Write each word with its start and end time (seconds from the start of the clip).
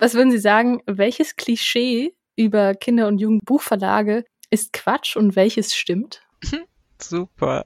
Was 0.00 0.14
würden 0.14 0.30
Sie 0.30 0.38
sagen, 0.38 0.80
welches 0.86 1.34
Klischee 1.34 2.14
über 2.36 2.76
Kinder- 2.76 3.08
und 3.08 3.18
Jugendbuchverlage 3.18 4.24
ist 4.48 4.72
Quatsch 4.72 5.16
und 5.16 5.34
welches 5.34 5.74
stimmt? 5.74 6.22
Super. 7.02 7.64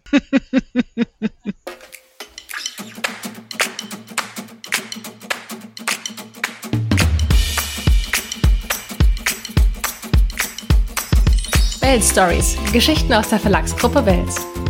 Welt 11.80 12.02
Stories, 12.02 12.56
Geschichten 12.72 13.12
aus 13.12 13.28
der 13.28 13.40
Verlagsgruppe 13.40 14.06
Wels. 14.06 14.61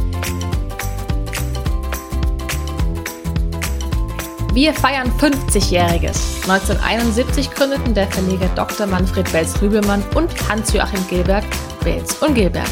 Wir 4.55 4.75
feiern 4.75 5.11
50-Jähriges. 5.19 6.43
1971 6.43 7.51
gründeten 7.52 7.95
der 7.95 8.07
Verleger 8.09 8.51
Dr. 8.55 8.87
Manfred 8.87 9.32
Wels-Rübelmann 9.32 10.05
und 10.15 10.28
Hans-Joachim 10.47 11.01
Gilbert 11.09 11.45
Wels 11.84 12.16
und 12.23 12.34
Gilbert. 12.34 12.69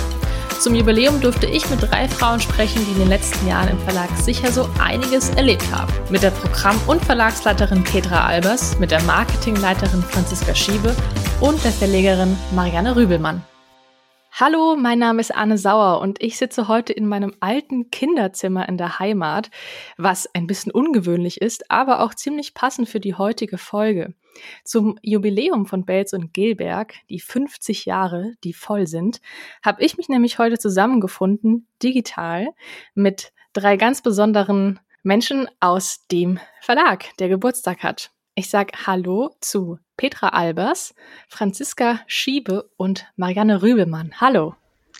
Zum 0.60 0.74
Jubiläum 0.74 1.22
durfte 1.22 1.46
ich 1.46 1.70
mit 1.70 1.80
drei 1.80 2.06
Frauen 2.06 2.38
sprechen, 2.38 2.84
die 2.84 2.92
in 2.92 2.98
den 2.98 3.08
letzten 3.08 3.48
Jahren 3.48 3.70
im 3.70 3.78
Verlag 3.78 4.10
sicher 4.18 4.52
so 4.52 4.68
einiges 4.78 5.30
erlebt 5.30 5.64
haben. 5.72 5.90
Mit 6.10 6.22
der 6.22 6.32
Programm- 6.32 6.82
und 6.86 7.02
Verlagsleiterin 7.02 7.82
Petra 7.82 8.26
Albers, 8.26 8.78
mit 8.78 8.90
der 8.90 9.02
Marketingleiterin 9.04 10.02
Franziska 10.02 10.54
Schiebe 10.54 10.94
und 11.40 11.64
der 11.64 11.72
Verlegerin 11.72 12.36
Marianne 12.54 12.94
Rübelmann. 12.94 13.42
Hallo, 14.32 14.76
mein 14.76 15.00
Name 15.00 15.20
ist 15.20 15.34
Anne 15.34 15.58
Sauer 15.58 16.00
und 16.00 16.22
ich 16.22 16.38
sitze 16.38 16.68
heute 16.68 16.92
in 16.92 17.06
meinem 17.06 17.34
alten 17.40 17.90
Kinderzimmer 17.90 18.68
in 18.68 18.78
der 18.78 18.98
Heimat, 18.98 19.50
was 19.98 20.32
ein 20.34 20.46
bisschen 20.46 20.72
ungewöhnlich 20.72 21.40
ist, 21.40 21.70
aber 21.70 22.00
auch 22.00 22.14
ziemlich 22.14 22.54
passend 22.54 22.88
für 22.88 23.00
die 23.00 23.14
heutige 23.14 23.58
Folge. 23.58 24.14
Zum 24.64 24.96
Jubiläum 25.02 25.66
von 25.66 25.84
Belz 25.84 26.12
und 26.12 26.32
Gilberg, 26.32 26.94
die 27.10 27.20
50 27.20 27.84
Jahre, 27.84 28.32
die 28.44 28.52
voll 28.52 28.86
sind, 28.86 29.20
habe 29.62 29.82
ich 29.82 29.98
mich 29.98 30.08
nämlich 30.08 30.38
heute 30.38 30.58
zusammengefunden, 30.58 31.66
digital, 31.82 32.48
mit 32.94 33.32
drei 33.52 33.76
ganz 33.76 34.00
besonderen 34.00 34.78
Menschen 35.02 35.48
aus 35.58 36.06
dem 36.06 36.38
Verlag, 36.60 37.16
der 37.18 37.28
Geburtstag 37.28 37.82
hat. 37.82 38.12
Ich 38.40 38.48
sage 38.48 38.72
Hallo 38.86 39.36
zu 39.42 39.78
Petra 39.98 40.28
Albers, 40.28 40.94
Franziska 41.28 42.00
Schiebe 42.06 42.70
und 42.78 43.04
Marianne 43.16 43.60
Rübelmann. 43.60 44.14
Hallo. 44.18 44.54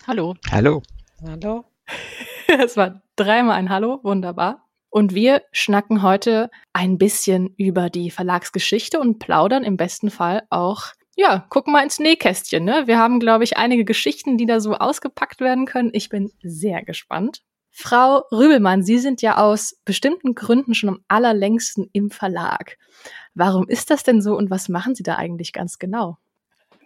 Hallo. 0.05 0.35
Hallo. 0.51 0.83
Hallo. 1.25 1.65
Es 2.63 2.77
war 2.77 3.01
dreimal 3.15 3.55
ein 3.55 3.71
Hallo, 3.71 3.99
wunderbar. 4.03 4.69
Und 4.91 5.15
wir 5.15 5.41
schnacken 5.51 6.03
heute 6.03 6.51
ein 6.71 6.99
bisschen 6.99 7.55
über 7.57 7.89
die 7.89 8.11
Verlagsgeschichte 8.11 8.99
und 8.99 9.17
plaudern 9.17 9.63
im 9.63 9.75
besten 9.75 10.11
Fall 10.11 10.43
auch, 10.51 10.89
ja, 11.15 11.39
gucken 11.49 11.73
mal 11.73 11.81
ins 11.81 11.97
Nähkästchen. 11.97 12.63
Ne? 12.63 12.83
Wir 12.85 12.99
haben, 12.99 13.19
glaube 13.19 13.43
ich, 13.43 13.57
einige 13.57 13.85
Geschichten, 13.85 14.37
die 14.37 14.45
da 14.45 14.59
so 14.59 14.75
ausgepackt 14.75 15.41
werden 15.41 15.65
können. 15.65 15.89
Ich 15.93 16.09
bin 16.09 16.31
sehr 16.43 16.83
gespannt. 16.83 17.41
Frau 17.71 18.23
Rübelmann, 18.31 18.83
Sie 18.83 18.99
sind 18.99 19.21
ja 19.21 19.37
aus 19.37 19.77
bestimmten 19.85 20.35
Gründen 20.35 20.73
schon 20.73 20.89
am 20.89 20.99
allerlängsten 21.07 21.89
im 21.93 22.11
Verlag. 22.11 22.77
Warum 23.33 23.69
ist 23.69 23.89
das 23.89 24.03
denn 24.03 24.21
so 24.21 24.35
und 24.35 24.51
was 24.51 24.69
machen 24.69 24.93
Sie 24.93 25.03
da 25.03 25.15
eigentlich 25.15 25.53
ganz 25.53 25.79
genau? 25.79 26.17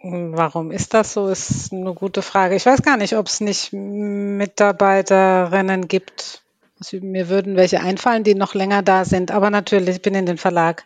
Warum 0.02 0.70
ist 0.70 0.94
das 0.94 1.12
so, 1.12 1.28
ist 1.28 1.72
eine 1.72 1.92
gute 1.92 2.22
Frage. 2.22 2.54
Ich 2.54 2.64
weiß 2.64 2.82
gar 2.82 2.96
nicht, 2.96 3.16
ob 3.16 3.26
es 3.26 3.40
nicht 3.40 3.72
Mitarbeiterinnen 3.72 5.88
gibt. 5.88 6.44
Mir 6.92 7.28
würden 7.28 7.56
welche 7.56 7.80
einfallen, 7.80 8.22
die 8.22 8.36
noch 8.36 8.54
länger 8.54 8.82
da 8.82 9.04
sind. 9.04 9.32
Aber 9.32 9.50
natürlich, 9.50 9.96
ich 9.96 10.02
bin 10.02 10.14
in 10.14 10.26
den 10.26 10.36
Verlag 10.36 10.84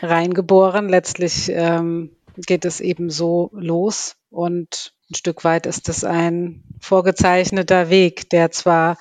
reingeboren. 0.00 0.88
Letztlich 0.88 1.50
ähm, 1.50 2.16
geht 2.36 2.64
es 2.64 2.80
eben 2.80 3.10
so 3.10 3.50
los. 3.52 4.16
Und 4.30 4.94
ein 5.10 5.14
Stück 5.14 5.44
weit 5.44 5.66
ist 5.66 5.90
es 5.90 6.04
ein 6.04 6.62
vorgezeichneter 6.80 7.90
Weg, 7.90 8.30
der 8.30 8.50
zwar 8.52 8.96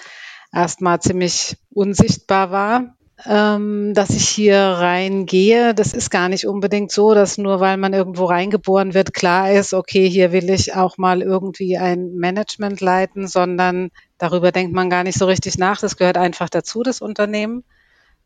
erstmal 0.56 1.02
ziemlich 1.02 1.58
unsichtbar 1.74 2.50
war, 2.50 2.96
ähm, 3.26 3.94
dass 3.94 4.10
ich 4.12 4.28
hier 4.28 4.58
reingehe. 4.58 5.76
Das 5.76 5.94
ist 5.94 6.10
gar 6.10 6.30
nicht 6.30 6.48
unbedingt 6.48 6.92
so, 6.92 7.14
dass 7.14 7.38
nur 7.38 7.60
weil 7.60 7.78
man 7.78 7.94
irgendwo 7.94 8.26
reingeboren 8.26 8.94
wird, 8.94 9.14
klar 9.14 9.52
ist, 9.52 9.74
okay, 9.74 10.10
hier 10.10 10.32
will 10.32 10.50
ich 10.50 10.76
auch 10.76 10.98
mal 10.98 11.22
irgendwie 11.22 11.78
ein 11.78 12.16
Management 12.16 12.82
leiten, 12.82 13.28
sondern 13.28 13.92
darüber 14.18 14.52
denkt 14.52 14.74
man 14.74 14.90
gar 14.90 15.04
nicht 15.04 15.18
so 15.18 15.26
richtig 15.26 15.58
nach. 15.58 15.80
Das 15.80 15.98
gehört 15.98 16.18
einfach 16.18 16.50
dazu, 16.50 16.84
das 16.84 17.02
Unternehmen. 17.02 17.64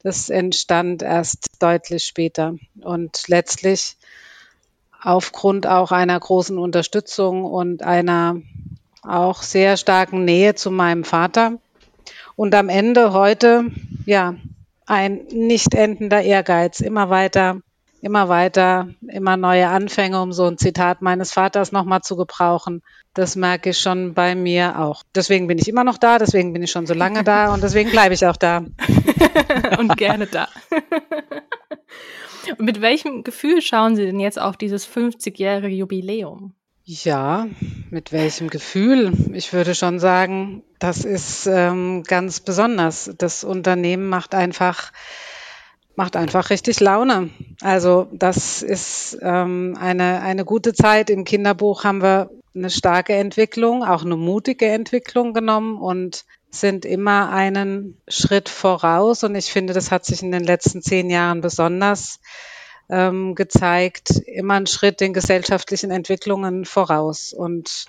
Das 0.01 0.29
entstand 0.29 1.01
erst 1.01 1.47
deutlich 1.59 2.05
später. 2.05 2.55
Und 2.81 3.27
letztlich 3.27 3.97
aufgrund 5.01 5.67
auch 5.67 5.91
einer 5.91 6.19
großen 6.19 6.57
Unterstützung 6.57 7.43
und 7.43 7.83
einer 7.83 8.41
auch 9.01 9.43
sehr 9.43 9.77
starken 9.77 10.25
Nähe 10.25 10.55
zu 10.55 10.71
meinem 10.71 11.03
Vater. 11.03 11.57
Und 12.39 12.55
am 12.55 12.69
Ende 12.69 13.11
heute, 13.11 13.65
ja, 14.05 14.35
ein 14.85 15.25
nicht 15.29 15.75
endender 15.75 16.21
Ehrgeiz, 16.21 16.79
immer 16.79 17.09
weiter, 17.09 17.59
immer 18.01 18.29
weiter, 18.29 18.87
immer 19.05 19.35
neue 19.35 19.67
Anfänge, 19.67 20.21
um 20.21 20.31
so 20.31 20.45
ein 20.45 20.57
Zitat 20.57 21.01
meines 21.01 21.33
Vaters 21.33 21.73
nochmal 21.73 21.99
zu 21.99 22.15
gebrauchen. 22.15 22.81
Das 23.13 23.35
merke 23.35 23.71
ich 23.71 23.79
schon 23.79 24.13
bei 24.13 24.35
mir 24.35 24.79
auch. 24.79 25.03
Deswegen 25.13 25.47
bin 25.47 25.57
ich 25.57 25.67
immer 25.67 25.83
noch 25.83 25.97
da, 25.97 26.17
deswegen 26.17 26.53
bin 26.53 26.63
ich 26.63 26.71
schon 26.71 26.87
so 26.87 26.93
lange 26.93 27.25
da 27.25 27.53
und 27.53 27.61
deswegen 27.61 27.91
bleibe 27.91 28.13
ich 28.13 28.25
auch 28.25 28.37
da. 28.37 28.63
und 29.77 29.97
gerne 29.97 30.25
da. 30.25 30.47
und 32.57 32.61
mit 32.61 32.79
welchem 32.79 33.23
Gefühl 33.23 33.61
schauen 33.61 33.97
Sie 33.97 34.05
denn 34.05 34.21
jetzt 34.21 34.39
auf 34.39 34.55
dieses 34.55 34.87
50-jährige 34.87 35.75
Jubiläum? 35.75 36.53
Ja, 36.91 37.47
mit 37.91 38.11
welchem 38.11 38.49
Gefühl? 38.49 39.13
Ich 39.33 39.53
würde 39.53 39.75
schon 39.75 39.99
sagen, 39.99 40.63
das 40.79 41.05
ist 41.05 41.45
ähm, 41.45 42.01
ganz 42.01 42.39
besonders. 42.39 43.11
Das 43.15 43.43
Unternehmen 43.43 44.09
macht 44.09 44.33
einfach 44.33 44.91
macht 45.95 46.15
einfach 46.15 46.49
richtig 46.49 46.79
Laune. 46.79 47.29
Also 47.61 48.07
das 48.11 48.63
ist 48.63 49.19
ähm, 49.21 49.77
eine, 49.79 50.23
eine 50.23 50.45
gute 50.45 50.73
Zeit. 50.73 51.11
Im 51.11 51.25
Kinderbuch 51.25 51.83
haben 51.83 52.01
wir 52.01 52.31
eine 52.55 52.71
starke 52.71 53.13
Entwicklung, 53.13 53.83
auch 53.83 54.03
eine 54.03 54.17
mutige 54.17 54.65
Entwicklung 54.65 55.35
genommen 55.35 55.77
und 55.77 56.25
sind 56.49 56.85
immer 56.85 57.29
einen 57.29 58.01
Schritt 58.07 58.49
voraus. 58.49 59.23
Und 59.23 59.35
ich 59.35 59.51
finde, 59.51 59.73
das 59.73 59.91
hat 59.91 60.05
sich 60.05 60.23
in 60.23 60.31
den 60.31 60.43
letzten 60.43 60.81
zehn 60.81 61.11
Jahren 61.11 61.41
besonders 61.41 62.19
ähm, 62.89 63.35
gezeigt, 63.35 64.11
immer 64.25 64.55
einen 64.55 64.67
Schritt 64.67 64.99
den 64.99 65.13
gesellschaftlichen 65.13 65.91
Entwicklungen 65.91 66.65
voraus. 66.65 67.33
Und 67.33 67.85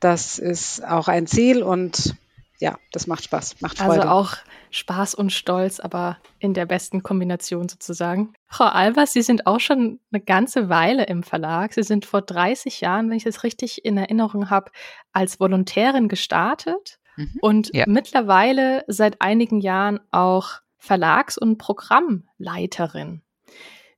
das 0.00 0.38
ist 0.38 0.84
auch 0.84 1.08
ein 1.08 1.26
Ziel 1.26 1.62
und 1.62 2.14
ja, 2.60 2.76
das 2.92 3.06
macht 3.06 3.24
Spaß, 3.24 3.60
macht 3.60 3.80
also 3.80 3.92
Freude. 3.92 4.10
Also 4.10 4.12
auch 4.12 4.36
Spaß 4.70 5.14
und 5.14 5.32
Stolz, 5.32 5.80
aber 5.80 6.18
in 6.40 6.54
der 6.54 6.66
besten 6.66 7.02
Kombination 7.02 7.68
sozusagen. 7.68 8.32
Frau 8.48 8.64
Albers, 8.64 9.12
Sie 9.12 9.22
sind 9.22 9.46
auch 9.46 9.60
schon 9.60 10.00
eine 10.12 10.20
ganze 10.20 10.68
Weile 10.68 11.04
im 11.04 11.22
Verlag. 11.22 11.72
Sie 11.72 11.84
sind 11.84 12.04
vor 12.04 12.20
30 12.20 12.80
Jahren, 12.80 13.08
wenn 13.08 13.16
ich 13.16 13.24
das 13.24 13.44
richtig 13.44 13.84
in 13.84 13.96
Erinnerung 13.96 14.50
habe, 14.50 14.72
als 15.12 15.40
Volontärin 15.40 16.08
gestartet 16.08 16.98
mhm, 17.16 17.38
und 17.40 17.74
ja. 17.74 17.84
mittlerweile 17.86 18.84
seit 18.88 19.22
einigen 19.22 19.60
Jahren 19.60 20.00
auch 20.10 20.60
Verlags- 20.78 21.38
und 21.38 21.58
Programmleiterin. 21.58 23.22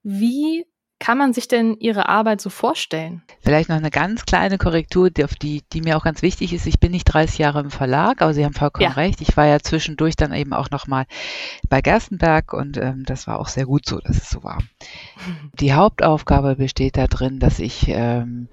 Wie 0.03 0.65
kann 1.01 1.17
man 1.17 1.33
sich 1.33 1.49
denn 1.49 1.77
Ihre 1.81 2.09
Arbeit 2.11 2.43
so 2.43 2.51
vorstellen? 2.51 3.23
Vielleicht 3.41 3.71
noch 3.71 3.77
eine 3.77 3.91
ganz 3.91 4.27
kleine 4.27 4.59
Korrektur, 4.59 5.11
die, 5.11 5.25
die, 5.41 5.63
die 5.73 5.81
mir 5.81 5.97
auch 5.97 6.05
ganz 6.05 6.21
wichtig 6.21 6.53
ist. 6.53 6.67
Ich 6.67 6.79
bin 6.79 6.93
nicht 6.93 7.05
30 7.05 7.39
Jahre 7.39 7.61
im 7.61 7.71
Verlag, 7.71 8.21
aber 8.21 8.35
Sie 8.35 8.45
haben 8.45 8.53
vollkommen 8.53 8.85
ja. 8.85 8.91
recht. 8.91 9.23
Ich 9.23 9.35
war 9.37 9.47
ja 9.47 9.61
zwischendurch 9.61 10.15
dann 10.15 10.35
eben 10.35 10.53
auch 10.53 10.71
nochmal 10.71 11.07
bei 11.71 11.81
Gerstenberg 11.81 12.53
und 12.53 12.77
ähm, 12.77 13.05
das 13.07 13.27
war 13.27 13.41
auch 13.41 13.49
sehr 13.49 13.65
gut 13.65 13.87
so, 13.87 13.99
dass 13.99 14.19
es 14.19 14.29
so 14.29 14.45
war. 14.45 14.59
Die 15.59 15.73
Hauptaufgabe 15.73 16.57
besteht 16.57 16.99
darin, 16.99 17.39
dass 17.41 17.61
ich 17.61 17.89
ähm, 17.89 18.49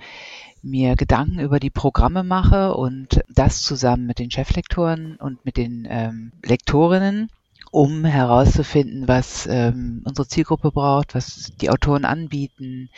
mir 0.63 0.95
Gedanken 0.95 1.39
über 1.39 1.59
die 1.59 1.69
Programme 1.69 2.23
mache 2.23 2.73
und 2.73 3.21
das 3.29 3.61
zusammen 3.61 4.05
mit 4.05 4.19
den 4.19 4.31
Cheflektoren 4.31 5.17
und 5.17 5.43
mit 5.45 5.57
den 5.57 5.85
ähm, 5.89 6.31
Lektorinnen 6.43 7.29
um 7.71 8.05
herauszufinden, 8.05 9.07
was 9.07 9.47
ähm, 9.47 10.03
unsere 10.05 10.27
Zielgruppe 10.27 10.71
braucht, 10.71 11.15
was 11.15 11.51
die 11.61 11.69
Autoren 11.69 12.05
anbieten. 12.05 12.89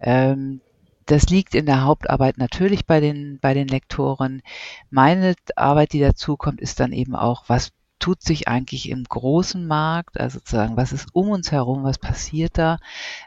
Ähm, 0.00 0.60
das 1.06 1.30
liegt 1.30 1.54
in 1.54 1.66
der 1.66 1.84
Hauptarbeit 1.84 2.36
natürlich 2.36 2.84
bei 2.84 3.00
den, 3.00 3.38
bei 3.40 3.54
den 3.54 3.68
Lektoren. 3.68 4.42
Meine 4.90 5.34
Arbeit, 5.56 5.92
die 5.94 6.00
dazu 6.00 6.36
kommt, 6.36 6.60
ist 6.60 6.80
dann 6.80 6.92
eben 6.92 7.14
auch, 7.14 7.44
was 7.48 7.72
tut 7.98 8.22
sich 8.22 8.46
eigentlich 8.46 8.90
im 8.90 9.04
großen 9.04 9.66
Markt, 9.66 10.20
also 10.20 10.38
sozusagen, 10.38 10.76
was 10.76 10.92
ist 10.92 11.08
um 11.14 11.30
uns 11.30 11.50
herum, 11.50 11.82
was 11.82 11.98
passiert 11.98 12.56
da, 12.58 12.78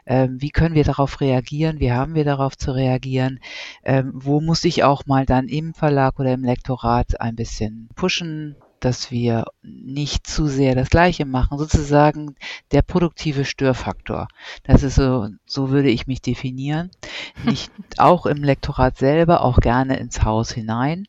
ähm, 0.06 0.40
wie 0.40 0.50
können 0.50 0.74
wir 0.74 0.84
darauf 0.84 1.20
reagieren, 1.20 1.80
wie 1.80 1.92
haben 1.92 2.14
wir 2.14 2.24
darauf 2.24 2.56
zu 2.56 2.72
reagieren, 2.72 3.40
ähm, 3.84 4.12
wo 4.14 4.40
muss 4.40 4.64
ich 4.64 4.84
auch 4.84 5.04
mal 5.06 5.26
dann 5.26 5.48
im 5.48 5.74
Verlag 5.74 6.18
oder 6.18 6.32
im 6.32 6.44
Lektorat 6.44 7.20
ein 7.20 7.36
bisschen 7.36 7.88
pushen, 7.94 8.56
dass 8.84 9.12
wir 9.12 9.44
nicht 9.62 10.26
zu 10.26 10.48
sehr 10.48 10.74
das 10.74 10.90
Gleiche 10.90 11.24
machen. 11.24 11.56
Sozusagen 11.56 12.34
der 12.72 12.82
produktive 12.82 13.44
Störfaktor. 13.44 14.26
Das 14.64 14.82
ist 14.82 14.96
so, 14.96 15.28
so 15.46 15.70
würde 15.70 15.88
ich 15.88 16.08
mich 16.08 16.20
definieren. 16.20 16.90
Nicht 17.44 17.70
auch 17.98 18.26
im 18.26 18.42
Lektorat 18.42 18.98
selber, 18.98 19.42
auch 19.42 19.58
gerne 19.58 19.96
ins 19.98 20.24
Haus 20.24 20.50
hinein. 20.50 21.06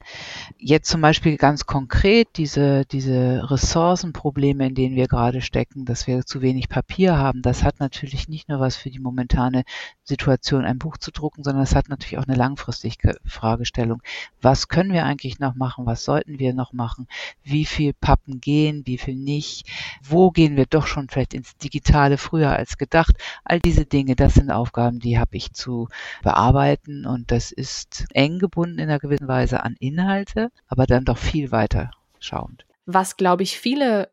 Jetzt 0.58 0.90
zum 0.90 1.02
Beispiel 1.02 1.38
ganz 1.38 1.66
konkret 1.66 2.30
diese, 2.38 2.86
diese 2.86 3.50
Ressourcenprobleme, 3.50 4.68
in 4.68 4.76
denen 4.76 4.96
wir 4.96 5.08
gerade 5.08 5.42
stecken, 5.42 5.86
dass 5.86 6.06
wir 6.06 6.26
zu 6.26 6.42
wenig 6.42 6.70
Papier 6.70 7.18
haben. 7.18 7.42
Das 7.42 7.64
hat 7.64 7.80
natürlich 7.80 8.30
nicht 8.30 8.50
nur 8.50 8.60
was 8.60 8.76
für 8.76 8.92
die 8.92 9.00
momentane 9.00 9.64
Situation, 10.04 10.66
ein 10.66 10.78
Buch 10.78 10.98
zu 10.98 11.12
drucken, 11.12 11.44
sondern 11.44 11.64
es 11.64 11.76
hat 11.76 11.90
natürlich 11.90 12.20
auch 12.20 12.28
eine 12.28 12.38
langfristige 12.38 13.18
Fragestellung. 13.26 14.02
Was 14.42 14.68
können 14.68 14.94
wir 14.94 15.06
eigentlich 15.06 15.40
noch 15.40 15.56
machen? 15.56 15.86
Was 15.86 16.04
sollten 16.04 16.38
wir 16.38 16.54
noch 16.54 16.74
machen? 16.74 17.08
Wie 17.44 17.63
viel 17.66 17.94
Pappen 17.94 18.42
gehen? 18.42 18.84
Wie 18.86 18.98
viel 18.98 19.16
nicht? 19.16 19.68
Wo 20.02 20.32
gehen 20.32 20.56
wir 20.56 20.66
doch 20.66 20.88
schon 20.88 21.10
vielleicht 21.10 21.34
ins 21.34 21.58
Digitale 21.58 22.18
früher 22.18 22.52
als 22.52 22.78
gedacht? 22.78 23.16
All 23.44 23.60
diese 23.60 23.86
Dinge, 23.86 24.16
das 24.16 24.36
sind 24.36 24.52
Aufgaben, 24.52 25.00
die 25.00 25.18
habe 25.20 25.36
ich 25.38 25.54
zu 25.54 25.88
bearbeiten 26.24 27.06
und 27.06 27.32
das 27.32 27.52
ist 27.52 28.06
eng 28.14 28.40
gebunden 28.40 28.80
in 28.80 28.90
einer 28.90 29.00
gewissen 29.00 29.28
Weise 29.28 29.64
an 29.64 29.76
Inhalte, 29.80 30.52
aber 30.68 30.86
dann 30.86 31.06
doch 31.06 31.18
viel 31.18 31.52
weiter 31.52 31.92
schauend. 32.20 32.66
Was, 32.86 33.18
glaube 33.18 33.44
ich, 33.44 33.60
viele 33.60 34.12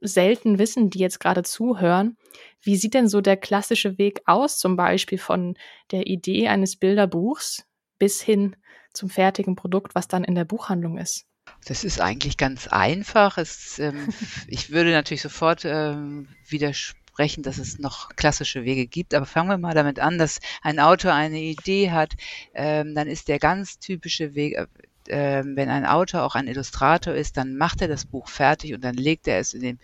selten 0.00 0.58
wissen, 0.58 0.90
die 0.90 0.98
jetzt 0.98 1.20
gerade 1.20 1.42
zuhören, 1.42 2.16
wie 2.60 2.76
sieht 2.76 2.94
denn 2.94 3.08
so 3.08 3.20
der 3.20 3.36
klassische 3.36 3.98
Weg 3.98 4.22
aus, 4.26 4.58
zum 4.58 4.76
Beispiel 4.76 5.18
von 5.18 5.56
der 5.90 6.06
Idee 6.06 6.48
eines 6.48 6.76
Bilderbuchs 6.76 7.66
bis 7.98 8.20
hin 8.20 8.56
zum 8.92 9.10
fertigen 9.10 9.56
Produkt, 9.56 9.94
was 9.94 10.08
dann 10.08 10.24
in 10.24 10.34
der 10.34 10.44
Buchhandlung 10.44 10.98
ist? 10.98 11.26
Das 11.64 11.84
ist 11.84 12.00
eigentlich 12.00 12.36
ganz 12.36 12.66
einfach. 12.68 13.38
Es, 13.38 13.78
ähm, 13.78 14.08
ich 14.48 14.70
würde 14.70 14.90
natürlich 14.90 15.22
sofort 15.22 15.64
ähm, 15.64 16.28
widersprechen, 16.48 17.42
dass 17.42 17.58
es 17.58 17.78
noch 17.78 18.16
klassische 18.16 18.64
Wege 18.64 18.86
gibt. 18.86 19.14
Aber 19.14 19.26
fangen 19.26 19.48
wir 19.48 19.58
mal 19.58 19.74
damit 19.74 20.00
an, 20.00 20.18
dass 20.18 20.40
ein 20.62 20.80
Autor 20.80 21.12
eine 21.12 21.40
Idee 21.40 21.90
hat, 21.90 22.14
ähm, 22.54 22.94
dann 22.94 23.06
ist 23.08 23.28
der 23.28 23.38
ganz 23.38 23.78
typische 23.78 24.34
Weg, 24.34 24.56
äh, 24.56 24.66
ähm, 25.08 25.56
wenn 25.56 25.68
ein 25.68 25.84
Autor 25.84 26.22
auch 26.22 26.34
ein 26.34 26.46
Illustrator 26.46 27.14
ist, 27.14 27.36
dann 27.36 27.56
macht 27.56 27.82
er 27.82 27.88
das 27.88 28.04
Buch 28.04 28.28
fertig 28.28 28.74
und 28.74 28.82
dann 28.82 28.94
legt 28.94 29.26
er 29.26 29.38
es 29.38 29.52
in 29.52 29.62
dem, 29.62 29.78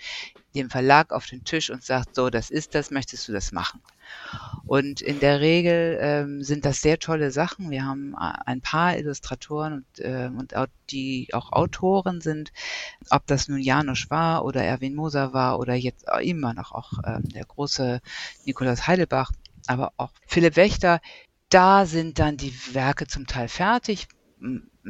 dem 0.54 0.70
Verlag 0.70 1.12
auf 1.12 1.26
den 1.26 1.44
Tisch 1.44 1.70
und 1.70 1.82
sagt, 1.82 2.14
so, 2.14 2.30
das 2.30 2.50
ist 2.50 2.74
das, 2.74 2.90
möchtest 2.90 3.26
du 3.28 3.32
das 3.32 3.52
machen? 3.52 3.80
Und 4.64 5.00
in 5.00 5.18
der 5.18 5.40
Regel 5.40 5.98
ähm, 6.00 6.42
sind 6.42 6.66
das 6.66 6.82
sehr 6.82 6.98
tolle 6.98 7.30
Sachen. 7.30 7.70
Wir 7.70 7.86
haben 7.86 8.14
ein 8.14 8.60
paar 8.60 8.98
Illustratoren 8.98 9.72
und, 9.72 10.04
äh, 10.04 10.30
und 10.36 10.54
auch, 10.54 10.66
die 10.90 11.28
auch 11.32 11.52
Autoren 11.52 12.20
sind, 12.20 12.52
ob 13.10 13.26
das 13.26 13.48
nun 13.48 13.60
Janusz 13.60 14.10
war 14.10 14.44
oder 14.44 14.62
Erwin 14.62 14.94
Moser 14.94 15.32
war 15.32 15.58
oder 15.58 15.74
jetzt 15.74 16.04
immer 16.20 16.52
noch 16.52 16.72
auch 16.72 16.92
ähm, 17.06 17.28
der 17.30 17.46
große 17.46 18.00
Nikolaus 18.44 18.86
Heidelbach, 18.86 19.32
aber 19.66 19.92
auch 19.96 20.10
Philipp 20.26 20.56
Wächter. 20.56 21.00
Da 21.48 21.86
sind 21.86 22.18
dann 22.18 22.36
die 22.36 22.54
Werke 22.74 23.06
zum 23.06 23.26
Teil 23.26 23.48
fertig 23.48 24.06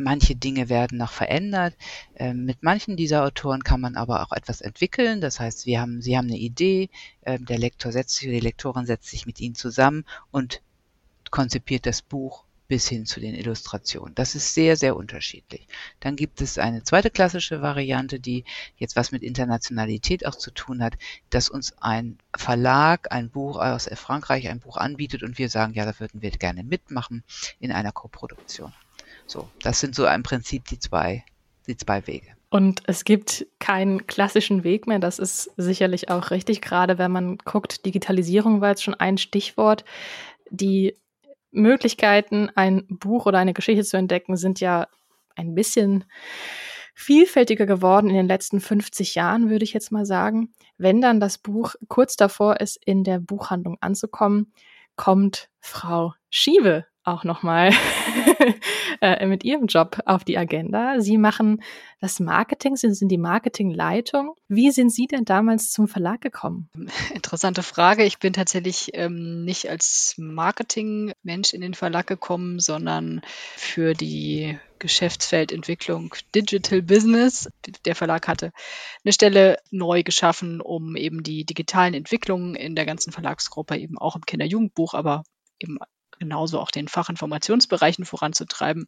manche 0.03 0.37
Dinge 0.37 0.69
werden 0.69 0.99
noch 0.99 1.13
verändert. 1.13 1.75
Ähm, 2.17 2.45
mit 2.45 2.63
manchen 2.63 2.97
dieser 2.97 3.25
Autoren 3.25 3.65
kann 3.65 3.81
man 3.81 3.97
aber 3.97 4.23
auch 4.23 4.33
etwas 4.33 4.61
entwickeln. 4.61 5.21
Das 5.21 5.41
heißt, 5.41 5.67
wir 5.67 5.81
haben, 5.81 6.03
sie 6.03 6.17
haben 6.17 6.29
eine 6.29 6.39
Idee, 6.39 6.91
ähm, 7.25 7.45
der 7.45 7.59
Lektor 7.59 7.93
setzt 7.93 8.17
sich 8.17 8.29
die 8.29 8.41
Lektorin 8.41 8.87
setzt 8.87 9.09
sich 9.09 9.27
mit 9.27 9.41
ihnen 9.41 9.55
zusammen 9.55 10.05
und 10.31 10.63
konzipiert 11.31 11.87
das 11.87 12.03
Buch 12.03 12.45
bis 12.69 12.87
hin 12.87 13.07
zu 13.07 13.19
den 13.19 13.35
Illustrationen. 13.35 14.15
Das 14.15 14.35
ist 14.35 14.55
sehr, 14.55 14.77
sehr 14.77 14.95
unterschiedlich. 14.95 15.67
Dann 16.01 16.17
gibt 16.17 16.43
es 16.43 16.59
eine 16.59 16.85
zweite 16.85 17.11
klassische 17.11 17.63
Variante, 17.63 18.21
die 18.21 18.45
jetzt 18.77 18.95
was 18.95 19.11
mit 19.11 19.23
Internationalität 19.23 20.27
auch 20.27 20.35
zu 20.35 20.51
tun 20.51 20.83
hat, 20.83 20.99
dass 21.31 21.49
uns 21.49 21.73
ein 21.81 22.19
Verlag 22.37 23.11
ein 23.11 23.31
Buch 23.31 23.59
aus 23.59 23.89
Frankreich 23.95 24.49
ein 24.49 24.61
Buch 24.61 24.77
anbietet 24.77 25.23
und 25.23 25.39
wir 25.39 25.49
sagen, 25.49 25.73
ja, 25.73 25.87
da 25.87 25.99
würden 25.99 26.21
wir 26.21 26.31
gerne 26.31 26.63
mitmachen 26.63 27.25
in 27.59 27.73
einer 27.73 27.93
Koproduktion. 27.93 28.73
So, 29.29 29.49
das 29.63 29.79
sind 29.79 29.95
so 29.95 30.07
im 30.07 30.23
Prinzip 30.23 30.65
die 30.65 30.79
zwei, 30.79 31.23
die 31.67 31.77
zwei 31.77 32.07
Wege. 32.07 32.29
Und 32.51 32.81
es 32.87 33.05
gibt 33.05 33.47
keinen 33.59 34.07
klassischen 34.07 34.65
Weg 34.65 34.87
mehr. 34.87 34.99
Das 34.99 35.19
ist 35.19 35.51
sicherlich 35.59 36.09
auch 36.11 36.31
richtig, 36.31 36.63
gerade 36.63 36.97
wenn 36.97 37.13
man 37.13 37.37
guckt, 37.37 37.85
Digitalisierung 37.85 38.63
war 38.63 38.71
jetzt 38.71 38.83
schon 38.83 38.95
ein 38.95 39.19
Stichwort. 39.19 39.85
Die 40.51 40.97
Möglichkeiten, 41.51 42.51
ein 42.55 42.87
Buch 42.89 43.27
oder 43.27 43.39
eine 43.39 43.53
Geschichte 43.53 43.85
zu 43.85 43.99
entdecken, 43.99 44.39
sind 44.39 44.61
ja 44.61 44.89
ein 45.37 45.55
bisschen 45.55 46.05
vielfältiger 46.95 47.67
geworden 47.67 48.09
in 48.09 48.17
den 48.17 48.29
letzten 48.29 48.61
50 48.61 49.15
Jahren, 49.15 49.51
würde 49.51 49.65
ich 49.65 49.75
jetzt 49.75 49.93
mal 49.93 50.07
sagen. 50.07 50.53
Wenn 50.79 51.03
dann 51.03 51.21
das 51.21 51.37
Buch 51.37 51.75
kurz 51.89 52.17
davor 52.17 52.61
ist, 52.61 52.79
in 52.85 53.05
der 53.05 53.19
Buchhandlung 53.21 53.77
anzukommen, 53.81 54.53
kommt 54.97 55.51
Frau 55.61 56.15
Schiebe 56.31 56.87
auch 57.09 57.25
nochmal 57.25 57.73
äh, 59.01 59.27
mit 59.27 59.45
Ihrem 59.45 59.67
Job 59.67 59.99
auf 60.07 60.25
die 60.25 60.39
Agenda. 60.39 61.01
Sie 61.01 61.19
machen 61.19 61.63
das 62.01 62.21
Marketing, 62.21 62.77
Sie 62.77 62.93
sind 62.95 63.09
die 63.09 63.19
Marketingleitung. 63.19 64.35
Wie 64.49 64.71
sind 64.71 64.91
Sie 64.91 65.07
denn 65.07 65.25
damals 65.25 65.71
zum 65.71 65.89
Verlag 65.89 66.21
gekommen? 66.21 66.69
Interessante 67.13 67.63
Frage. 67.63 68.05
Ich 68.05 68.19
bin 68.19 68.33
tatsächlich 68.33 68.91
ähm, 68.95 69.45
nicht 69.45 69.69
als 69.69 70.15
Marketingmensch 70.19 71.53
in 71.53 71.61
den 71.61 71.75
Verlag 71.75 72.07
gekommen, 72.07 72.61
sondern 72.61 73.23
für 73.57 73.95
die 73.95 74.59
Geschäftsfeldentwicklung 74.79 76.15
Digital 76.35 76.83
Business. 76.83 77.51
Der 77.85 77.97
Verlag 77.97 78.29
hatte 78.29 78.53
eine 79.05 79.13
Stelle 79.13 79.59
neu 79.71 80.03
geschaffen, 80.03 80.61
um 80.61 80.95
eben 80.95 81.23
die 81.23 81.45
digitalen 81.45 81.95
Entwicklungen 81.95 82.55
in 82.55 82.77
der 82.77 82.87
ganzen 82.87 83.13
Verlagsgruppe 83.13 83.77
eben 83.77 83.99
auch 83.99 84.15
im 84.15 84.23
Kinder-Jugendbuch, 84.23 84.95
aber 84.95 85.25
eben 85.59 85.79
genauso 86.19 86.61
auch 86.61 86.71
den 86.71 86.89
Fachinformationsbereichen 86.89 88.05
voranzutreiben. 88.05 88.87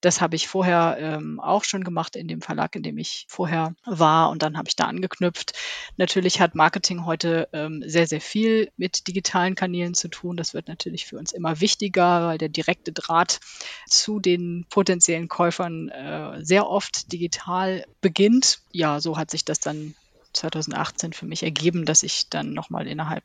Das 0.00 0.20
habe 0.20 0.36
ich 0.36 0.48
vorher 0.48 0.96
ähm, 0.98 1.40
auch 1.40 1.64
schon 1.64 1.84
gemacht 1.84 2.16
in 2.16 2.28
dem 2.28 2.40
Verlag, 2.40 2.74
in 2.76 2.82
dem 2.82 2.98
ich 2.98 3.26
vorher 3.28 3.74
war 3.84 4.30
und 4.30 4.42
dann 4.42 4.56
habe 4.56 4.68
ich 4.68 4.76
da 4.76 4.84
angeknüpft. 4.84 5.52
Natürlich 5.96 6.40
hat 6.40 6.54
Marketing 6.54 7.04
heute 7.06 7.48
ähm, 7.52 7.82
sehr, 7.86 8.06
sehr 8.06 8.20
viel 8.20 8.70
mit 8.76 9.06
digitalen 9.08 9.54
Kanälen 9.54 9.94
zu 9.94 10.08
tun. 10.08 10.36
Das 10.36 10.54
wird 10.54 10.68
natürlich 10.68 11.06
für 11.06 11.18
uns 11.18 11.32
immer 11.32 11.60
wichtiger, 11.60 12.26
weil 12.26 12.38
der 12.38 12.48
direkte 12.48 12.92
Draht 12.92 13.40
zu 13.86 14.20
den 14.20 14.66
potenziellen 14.70 15.28
Käufern 15.28 15.88
äh, 15.88 16.44
sehr 16.44 16.68
oft 16.68 17.12
digital 17.12 17.84
beginnt. 18.00 18.60
Ja, 18.72 19.00
so 19.00 19.16
hat 19.16 19.30
sich 19.30 19.44
das 19.44 19.60
dann 19.60 19.94
2018 20.32 21.12
für 21.12 21.26
mich 21.26 21.42
ergeben, 21.42 21.84
dass 21.84 22.02
ich 22.02 22.28
dann 22.28 22.52
nochmal 22.52 22.86
innerhalb 22.86 23.24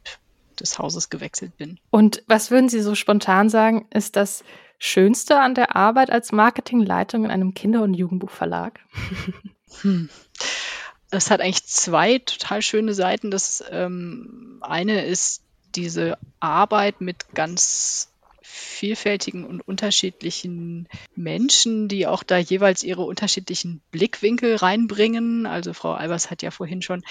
des 0.62 0.80
Hauses 0.80 1.10
gewechselt 1.10 1.58
bin. 1.58 1.80
Und 1.90 2.24
was 2.28 2.52
würden 2.52 2.70
Sie 2.70 2.82
so 2.82 2.96
spontan 2.96 3.50
sagen, 3.50 3.88
ist 3.92 4.16
das 4.16 4.44
Schönste 4.80 5.40
an 5.40 5.56
der 5.56 5.76
Arbeit 5.76 6.10
als 6.10 6.32
Marketingleitung 6.32 7.26
in 7.26 7.32
einem 7.32 7.54
Kinder- 7.54 7.84
und 7.84 7.94
Jugendbuchverlag? 7.94 8.80
Hm. 9.82 10.10
Es 11.12 11.30
hat 11.30 11.42
eigentlich 11.42 11.66
zwei 11.66 12.20
total 12.20 12.62
schöne 12.62 12.94
Seiten. 12.94 13.32
Das 13.32 13.64
ähm, 13.70 14.60
eine 14.62 15.06
ist 15.06 15.44
diese 15.76 16.18
Arbeit 16.40 17.02
mit 17.02 17.34
ganz 17.34 18.10
vielfältigen 18.42 19.44
und 19.44 19.62
unterschiedlichen 19.62 20.88
Menschen, 21.16 21.88
die 21.88 22.08
auch 22.08 22.24
da 22.24 22.38
jeweils 22.38 22.84
ihre 22.84 23.04
unterschiedlichen 23.04 23.82
Blickwinkel 23.92 24.56
reinbringen. 24.56 25.46
Also 25.46 25.74
Frau 25.74 25.94
Albers 25.94 26.32
hat 26.32 26.42
ja 26.42 26.52
vorhin 26.52 26.82
schon 26.82 27.04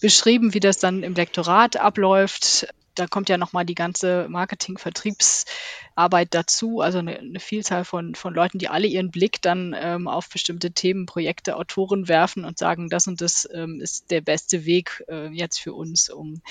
beschrieben, 0.00 0.54
wie 0.54 0.60
das 0.60 0.78
dann 0.78 1.02
im 1.02 1.14
Lektorat 1.14 1.76
abläuft 1.76 2.68
da 2.94 3.06
kommt 3.06 3.28
ja 3.28 3.38
nochmal 3.38 3.64
die 3.64 3.74
ganze 3.74 4.26
Marketing-Vertriebsarbeit 4.28 6.28
dazu, 6.32 6.80
also 6.80 6.98
eine, 6.98 7.18
eine, 7.18 7.40
Vielzahl 7.40 7.84
von, 7.84 8.14
von 8.14 8.34
Leuten, 8.34 8.58
die 8.58 8.68
alle 8.68 8.86
ihren 8.86 9.10
Blick 9.10 9.42
dann 9.42 9.74
ähm, 9.78 10.08
auf 10.08 10.28
bestimmte 10.28 10.72
Themen, 10.72 11.06
Projekte, 11.06 11.56
Autoren 11.56 12.08
werfen 12.08 12.44
und 12.44 12.58
sagen, 12.58 12.88
das 12.88 13.06
und 13.06 13.20
das 13.20 13.48
ähm, 13.52 13.80
ist 13.80 14.10
der 14.10 14.20
beste 14.20 14.64
Weg 14.64 15.04
äh, 15.08 15.28
jetzt 15.28 15.58
für 15.58 15.72
uns, 15.72 16.10
um 16.10 16.42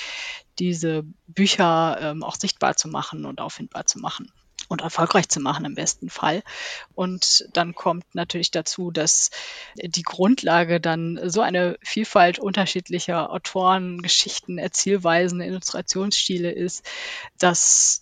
diese 0.60 1.04
Bücher 1.28 1.98
ähm, 2.00 2.24
auch 2.24 2.36
sichtbar 2.36 2.76
zu 2.76 2.88
machen 2.88 3.26
und 3.26 3.42
auffindbar 3.42 3.86
zu 3.86 4.00
machen 4.00 4.32
und 4.74 4.82
erfolgreich 4.82 5.30
zu 5.30 5.40
machen 5.40 5.66
im 5.66 5.76
besten 5.76 6.10
Fall. 6.10 6.44
Und 6.94 7.48
dann 7.54 7.74
kommt 7.74 8.04
natürlich 8.14 8.52
dazu, 8.52 8.92
dass 8.92 9.30
die 9.82 10.04
Grundlage 10.04 10.82
dann 10.82 11.20
so 11.30 11.42
eine 11.42 11.78
Vielfalt 11.82 12.40
unterschiedlicher 12.40 13.32
Autoren, 13.32 14.02
Geschichten, 14.02 14.58
Erzählweisen, 14.58 15.40
Illustrationsstile 15.40 16.52
ist, 16.52 16.86
dass 17.40 18.02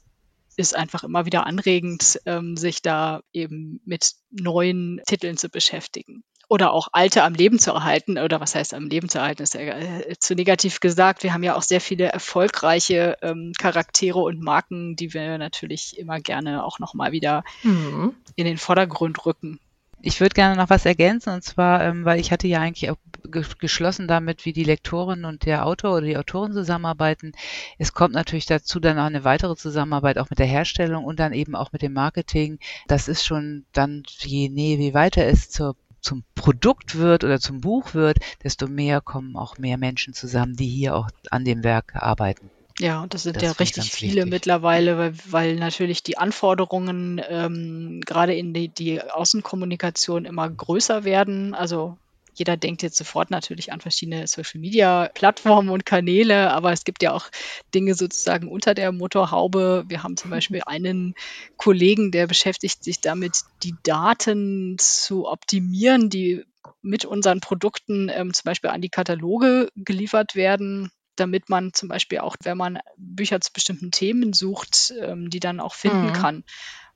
ist 0.58 0.76
einfach 0.76 1.04
immer 1.04 1.26
wieder 1.26 1.46
anregend, 1.46 2.20
ähm, 2.26 2.58
sich 2.58 2.82
da 2.82 3.22
eben 3.32 3.80
mit 3.86 4.16
neuen 4.32 5.02
Titeln 5.08 5.38
zu 5.38 5.50
beschäftigen 5.50 6.24
oder 6.52 6.74
auch 6.74 6.90
Alte 6.92 7.24
am 7.24 7.34
Leben 7.34 7.60
zu 7.60 7.72
erhalten, 7.72 8.18
oder 8.18 8.42
was 8.42 8.56
heißt 8.56 8.74
am 8.74 8.88
Leben 8.88 9.08
zu 9.08 9.20
erhalten, 9.20 9.42
ist 9.42 9.54
ja 9.54 9.62
äh, 9.62 10.18
zu 10.20 10.36
negativ 10.36 10.82
gesagt. 10.82 11.24
Wir 11.24 11.34
haben 11.34 11.44
ja 11.44 11.56
auch 11.56 11.62
sehr 11.62 11.80
viele 11.80 12.08
erfolgreiche 12.08 13.18
ähm, 13.22 13.54
Charaktere 13.58 14.20
und 14.20 14.42
Marken, 14.42 14.98
die 14.98 15.14
wir 15.14 15.38
natürlich 15.38 15.98
immer 15.98 16.20
gerne 16.20 16.66
auch 16.66 16.80
nochmal 16.80 17.14
wieder 17.14 17.46
mhm. 17.64 18.16
in 18.36 18.44
den 18.44 18.58
Vordergrund 18.58 19.26
rücken. 19.26 19.62
Ich 20.02 20.20
würde 20.20 20.34
gerne 20.34 20.58
noch 20.58 20.70
was 20.70 20.86
ergänzen 20.86 21.30
und 21.30 21.42
zwar, 21.42 21.86
ähm, 21.86 22.04
weil 22.04 22.20
ich 22.20 22.34
hatte 22.34 22.50
ja 22.50 22.60
eigentlich 22.60 22.90
auch 22.90 22.98
geschlossen 23.22 24.10
damit, 24.10 24.44
wie 24.44 24.52
die 24.52 24.66
Lektorin 24.66 25.24
und 25.24 25.46
der 25.46 25.66
Autor 25.66 25.96
oder 25.96 26.06
die 26.06 26.18
Autorin 26.18 26.52
zusammenarbeiten. 26.52 27.32
Es 27.78 27.94
kommt 27.94 28.14
natürlich 28.14 28.46
dazu 28.46 28.82
dann 28.82 29.00
auch 29.00 29.06
eine 29.06 29.24
weitere 29.24 29.56
Zusammenarbeit 29.56 30.18
auch 30.18 30.30
mit 30.30 30.40
der 30.40 30.48
Herstellung 30.48 31.06
und 31.06 31.22
dann 31.22 31.32
eben 31.32 31.56
auch 31.56 31.72
mit 31.72 31.82
dem 31.82 31.94
Marketing. 31.94 32.60
Das 32.88 33.08
ist 33.08 33.24
schon 33.24 33.64
dann, 33.72 34.04
je 34.18 34.50
näher, 34.50 34.80
wie 34.80 34.94
weiter 34.94 35.26
es 35.26 35.50
zur 35.50 35.78
zum 36.02 36.24
Produkt 36.36 36.98
wird 36.98 37.24
oder 37.24 37.40
zum 37.40 37.62
Buch 37.62 37.94
wird, 37.94 38.18
desto 38.44 38.68
mehr 38.68 39.02
kommen 39.02 39.36
auch 39.36 39.58
mehr 39.58 39.78
Menschen 39.78 40.14
zusammen, 40.14 40.56
die 40.56 40.68
hier 40.68 40.96
auch 40.96 41.10
an 41.30 41.46
dem 41.46 41.64
Werk 41.64 41.96
arbeiten. 41.96 42.50
Ja, 42.80 43.04
und 43.04 43.14
das 43.14 43.24
sind 43.24 43.36
das 43.36 43.44
ja 43.44 43.52
richtig 43.52 43.92
viele 43.92 44.16
wichtig. 44.16 44.32
mittlerweile, 44.32 44.98
weil, 44.98 45.14
weil, 45.30 45.56
natürlich 45.56 46.02
die 46.02 46.18
Anforderungen 46.18 47.22
ähm, 47.30 48.02
gerade 48.06 48.34
in 48.34 48.54
die, 48.54 48.70
die 48.70 49.02
Außenkommunikation 49.02 50.26
immer 50.26 50.50
größer 50.50 51.04
werden. 51.04 51.54
Also 51.54 51.98
jeder 52.34 52.58
denkt 52.58 52.82
jetzt 52.82 52.98
sofort 52.98 53.30
natürlich 53.32 53.72
an 53.72 53.82
verschiedene 53.82 54.26
Social-Media-Plattformen 54.28 55.70
und 55.70 55.86
Kanäle, 55.86 56.52
aber 56.52 56.72
es 56.72 56.84
gibt 56.84 57.04
ja 57.04 57.14
auch 57.14 57.30
Dinge 57.74 57.96
sozusagen 57.96 58.48
unter 58.48 58.74
der 58.74 58.92
Motorhaube. 58.92 59.86
Wir 59.88 60.04
haben 60.04 60.18
zum 60.18 60.32
Beispiel 60.32 60.62
einen 60.66 61.14
Kollegen, 61.58 62.12
der 62.12 62.28
beschäftigt 62.28 62.84
sich 62.84 63.02
damit, 63.02 63.40
die 63.64 63.76
Daten 63.84 64.78
zu 64.80 65.28
optimieren, 65.28 66.10
die 66.10 66.44
mit 66.82 67.06
unseren 67.06 67.42
Produkten 67.42 68.10
ähm, 68.10 68.34
zum 68.34 68.44
Beispiel 68.46 68.70
an 68.70 68.82
die 68.82 68.90
Kataloge 68.90 69.70
geliefert 69.76 70.36
werden 70.36 70.92
damit 71.18 71.50
man 71.50 71.74
zum 71.74 71.90
Beispiel 71.90 72.20
auch, 72.20 72.36
wenn 72.44 72.58
man 72.58 72.80
Bücher 72.98 73.40
zu 73.42 73.54
bestimmten 73.54 73.92
Themen 73.92 74.34
sucht, 74.34 74.94
ähm, 75.00 75.30
die 75.30 75.40
dann 75.40 75.60
auch 75.60 75.76
finden 75.76 76.08
mhm. 76.08 76.14
kann. 76.14 76.44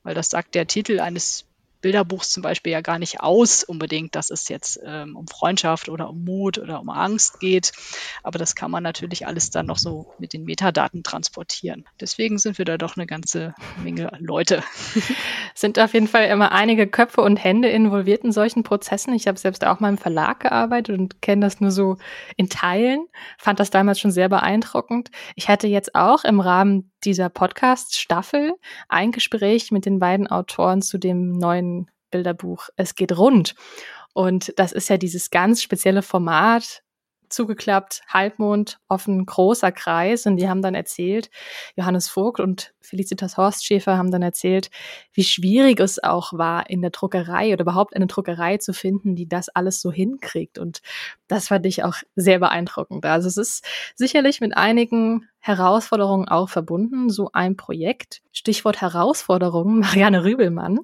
Weil 0.04 0.15
das 0.15 0.30
sagt 0.30 0.56
der 0.56 0.68
Titel 0.68 1.00
eines 1.00 1.46
Bilderbuchs 1.82 2.32
zum 2.32 2.44
Beispiel 2.44 2.72
ja 2.72 2.82
gar 2.82 3.00
nicht 3.00 3.22
aus 3.22 3.63
unbedingt, 3.63 4.15
dass 4.15 4.29
es 4.29 4.50
jetzt 4.50 4.79
ähm, 4.84 5.15
um 5.15 5.27
Freundschaft 5.27 5.89
oder 5.89 6.10
um 6.10 6.24
Mut 6.24 6.58
oder 6.58 6.79
um 6.79 6.89
Angst 6.89 7.39
geht. 7.39 7.72
Aber 8.24 8.39
das 8.39 8.55
kann 8.55 8.72
man 8.72 8.84
natürlich 8.84 9.27
alles 9.27 9.50
dann 9.50 9.65
noch 9.65 9.77
so 9.77 10.13
mit 10.20 10.34
den 10.34 10.46
Metadaten 10.46 11.03
transportieren. 11.03 11.86
Deswegen 12.00 12.38
sind 12.38 12.58
wir 12.58 12.65
da 12.65 12.77
doch 12.77 12.98
eine 12.98 13.05
ganze 13.05 13.53
Menge 13.84 14.12
Leute. 14.20 14.63
Sind 15.53 15.79
auf 15.79 15.94
jeden 15.94 16.08
Fall 16.08 16.27
immer 16.27 16.51
einige 16.51 16.88
Köpfe 16.88 17.22
und 17.22 17.38
Hände 17.38 17.70
involviert 17.70 18.24
in 18.24 18.32
solchen 18.32 18.63
Prozessen. 18.63 19.13
Ich 19.13 19.27
habe 19.27 19.38
selbst 19.38 19.65
auch 19.65 19.79
mal 19.79 19.89
im 19.89 19.98
Verlag 19.98 20.41
gearbeitet 20.41 20.98
und 20.98 21.22
kenne 21.22 21.46
das 21.46 21.62
nur 21.62 21.72
so 21.72 21.98
in 22.36 22.50
Teilen. 22.50 23.08
Fand 23.38 23.60
das 23.60 23.70
damals 23.70 24.00
schon 24.00 24.12
sehr 24.12 24.29
beeindruckend. 24.29 25.12
Ich 25.36 25.50
hatte 25.50 25.67
jetzt 25.67 25.96
auch 25.96 26.24
im 26.24 26.39
Rahmen 26.39 26.91
dieser 27.05 27.29
Podcast-Staffel 27.29 28.53
ein 28.89 29.12
Gespräch 29.12 29.71
mit 29.71 29.85
den 29.85 30.00
beiden 30.00 30.27
Autoren 30.27 30.81
zu 30.81 30.97
dem 30.97 31.31
neuen 31.31 31.89
Bilderbuch 32.12 32.69
Es 32.75 32.95
geht 32.95 33.17
rund. 33.17 33.55
Und 34.13 34.53
das 34.57 34.71
ist 34.71 34.89
ja 34.89 34.97
dieses 34.97 35.29
ganz 35.29 35.62
spezielle 35.62 36.01
Format, 36.01 36.83
zugeklappt, 37.29 38.01
Halbmond, 38.08 38.79
offen, 38.88 39.25
großer 39.25 39.72
Kreis. 39.72 40.25
Und 40.25 40.38
die 40.38 40.50
haben 40.50 40.62
dann 40.62 40.75
erzählt, 40.75 41.29
Johannes 41.75 42.10
Vogt 42.10 42.39
und 42.39 42.74
Felicitas 42.82 43.38
Horstschäfer 43.38 43.98
haben 43.98 44.12
dann 44.12 44.22
erzählt, 44.22 44.70
wie 45.13 45.24
schwierig 45.24 45.79
es 45.79 46.01
auch 46.03 46.34
war, 46.34 46.70
in 46.70 46.82
der 46.82 46.91
Druckerei 46.91 47.53
oder 47.53 47.63
überhaupt 47.63 47.96
eine 47.96 48.08
Druckerei 48.08 48.58
zu 48.58 48.74
finden, 48.74 49.15
die 49.15 49.27
das 49.27 49.50
alles 49.50 49.82
so 49.82 49.91
hinkriegt. 49.91 50.60
Und 50.60 50.82
das 51.27 51.48
fand 51.48 51.65
ich 51.65 51.84
auch 51.84 51.96
sehr 52.15 52.39
beeindruckend. 52.39 53.05
Also 53.05 53.27
es 53.27 53.38
ist 53.38 53.65
sicherlich 53.96 54.41
mit 54.41 54.55
einigen 54.55 55.27
Herausforderungen 55.39 56.27
auch 56.27 56.50
verbunden, 56.50 57.10
so 57.10 57.29
ein 57.32 57.55
Projekt. 57.55 58.22
Stichwort 58.32 58.82
Herausforderungen, 58.82 59.79
Marianne 59.82 60.24
Rübelmann. 60.24 60.79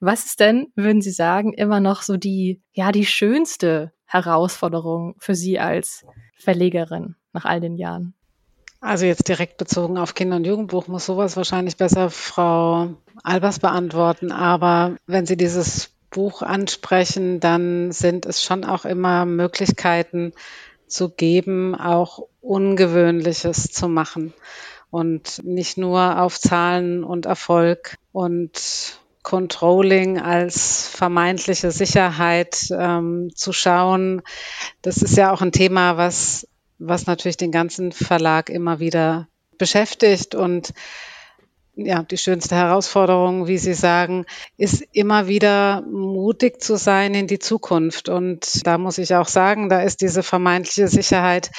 Was 0.00 0.26
ist 0.26 0.40
denn, 0.40 0.68
würden 0.74 1.00
Sie 1.00 1.12
sagen, 1.12 1.52
immer 1.52 1.80
noch 1.80 2.02
so 2.02 2.16
die, 2.16 2.60
ja, 2.72 2.90
die 2.90 3.06
schönste 3.06 3.92
Herausforderung 4.14 5.16
für 5.18 5.34
Sie 5.34 5.58
als 5.58 6.06
Verlegerin 6.36 7.16
nach 7.32 7.44
all 7.44 7.60
den 7.60 7.76
Jahren? 7.76 8.14
Also 8.80 9.06
jetzt 9.06 9.28
direkt 9.28 9.56
bezogen 9.56 9.98
auf 9.98 10.14
Kinder- 10.14 10.36
und 10.36 10.46
Jugendbuch 10.46 10.88
muss 10.88 11.06
sowas 11.06 11.36
wahrscheinlich 11.36 11.76
besser 11.76 12.10
Frau 12.10 12.90
Albers 13.22 13.58
beantworten. 13.58 14.30
Aber 14.30 14.96
wenn 15.06 15.26
Sie 15.26 15.36
dieses 15.36 15.90
Buch 16.10 16.42
ansprechen, 16.42 17.40
dann 17.40 17.92
sind 17.92 18.26
es 18.26 18.42
schon 18.42 18.64
auch 18.64 18.84
immer 18.84 19.24
Möglichkeiten 19.24 20.32
zu 20.86 21.08
geben, 21.08 21.74
auch 21.74 22.28
Ungewöhnliches 22.40 23.72
zu 23.72 23.88
machen 23.88 24.32
und 24.90 25.42
nicht 25.42 25.76
nur 25.76 26.20
auf 26.20 26.38
Zahlen 26.38 27.02
und 27.02 27.26
Erfolg 27.26 27.96
und 28.12 29.00
Controlling 29.24 30.20
als 30.20 30.86
vermeintliche 30.86 31.72
Sicherheit 31.72 32.68
ähm, 32.70 33.30
zu 33.34 33.52
schauen. 33.52 34.22
Das 34.82 34.98
ist 34.98 35.16
ja 35.16 35.32
auch 35.32 35.40
ein 35.40 35.50
Thema, 35.50 35.96
was, 35.96 36.46
was 36.78 37.06
natürlich 37.06 37.38
den 37.38 37.50
ganzen 37.50 37.90
Verlag 37.90 38.50
immer 38.50 38.78
wieder 38.78 39.26
beschäftigt 39.58 40.34
und 40.34 40.74
ja, 41.76 42.02
die 42.02 42.18
schönste 42.18 42.54
Herausforderung, 42.54 43.48
wie 43.48 43.58
Sie 43.58 43.74
sagen, 43.74 44.26
ist 44.56 44.84
immer 44.92 45.26
wieder 45.26 45.82
mutig 45.82 46.62
zu 46.62 46.76
sein 46.76 47.14
in 47.14 47.26
die 47.26 47.38
Zukunft. 47.40 48.08
Und 48.08 48.66
da 48.66 48.78
muss 48.78 48.98
ich 48.98 49.14
auch 49.14 49.26
sagen, 49.26 49.68
da 49.68 49.82
ist 49.82 50.00
diese 50.00 50.22
vermeintliche 50.22 50.88
Sicherheit 50.88 51.50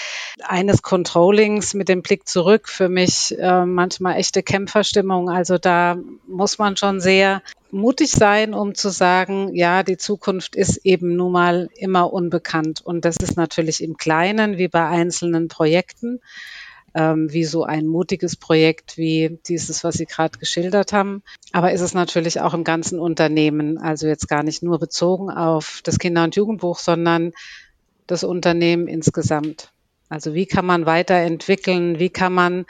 eines 0.42 0.82
Controllings 0.82 1.74
mit 1.74 1.90
dem 1.90 2.02
Blick 2.02 2.28
zurück 2.28 2.70
für 2.70 2.88
mich 2.88 3.38
äh, 3.38 3.66
manchmal 3.66 4.18
echte 4.18 4.42
Kämpferstimmung. 4.42 5.30
Also 5.30 5.58
da 5.58 5.98
muss 6.28 6.58
man 6.58 6.78
schon 6.78 7.02
sehr 7.02 7.42
mutig 7.72 8.12
sein, 8.12 8.54
um 8.54 8.74
zu 8.74 8.90
sagen, 8.90 9.54
ja, 9.54 9.84
die 9.84 9.98
Zukunft 9.98 10.56
ist 10.56 10.86
eben 10.86 11.16
nun 11.16 11.34
mal 11.34 11.70
immer 11.76 12.14
unbekannt. 12.14 12.82
Und 12.82 13.04
das 13.04 13.18
ist 13.18 13.36
natürlich 13.36 13.84
im 13.84 13.98
Kleinen 13.98 14.58
wie 14.58 14.70
bei 14.70 14.88
einzelnen 14.88 15.50
Projekten 15.50 16.22
ähm, 16.96 17.32
wie 17.32 17.44
so 17.44 17.64
ein 17.64 17.86
mutiges 17.86 18.38
Projekt 18.38 18.98
wie 18.98 19.38
dieses, 19.48 19.84
was 19.84 19.96
Sie 19.96 20.06
gerade 20.06 20.40
geschildert 20.40 20.94
haben. 20.94 21.22
Aber 21.52 21.74
ist 21.74 21.82
es 21.82 21.94
natürlich 21.94 22.40
auch 22.40 22.54
im 22.54 22.64
ganzen 22.64 23.00
Unternehmen, 23.00 23.78
also 23.78 24.08
jetzt 24.08 24.30
gar 24.30 24.44
nicht 24.44 24.64
nur 24.64 24.80
bezogen 24.80 25.30
auf 25.30 25.82
das 25.84 26.00
Kinder- 26.00 26.24
und 26.24 26.36
Jugendbuch, 26.36 26.80
sondern 26.80 27.34
das 28.08 28.24
Unternehmen 28.24 28.88
insgesamt. 28.88 29.72
Also 30.10 30.34
wie 30.34 30.46
kann 30.46 30.66
man 30.66 30.86
weiterentwickeln? 30.86 32.00
Wie 32.00 32.10
kann 32.10 32.32
man 32.34 32.66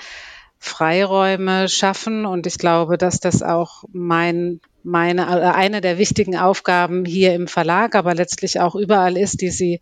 Freiräume 0.57 1.69
schaffen? 1.69 2.25
Und 2.25 2.47
ich 2.47 2.57
glaube, 2.57 2.97
dass 2.97 3.19
das 3.19 3.43
auch 3.43 3.83
mein 3.91 4.59
meine, 4.81 5.23
äh, 5.23 5.51
eine 5.51 5.81
der 5.81 5.97
wichtigen 5.97 6.37
Aufgaben 6.37 7.05
hier 7.05 7.33
im 7.33 7.47
Verlag, 7.47 7.95
aber 7.95 8.13
letztlich 8.13 8.59
auch 8.59 8.75
überall 8.75 9.17
ist, 9.17 9.41
die 9.41 9.49
Sie 9.49 9.81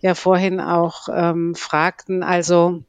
ja 0.00 0.14
vorhin 0.14 0.60
auch 0.60 1.08
ähm, 1.12 1.54
fragten. 1.54 2.22
Also 2.22 2.82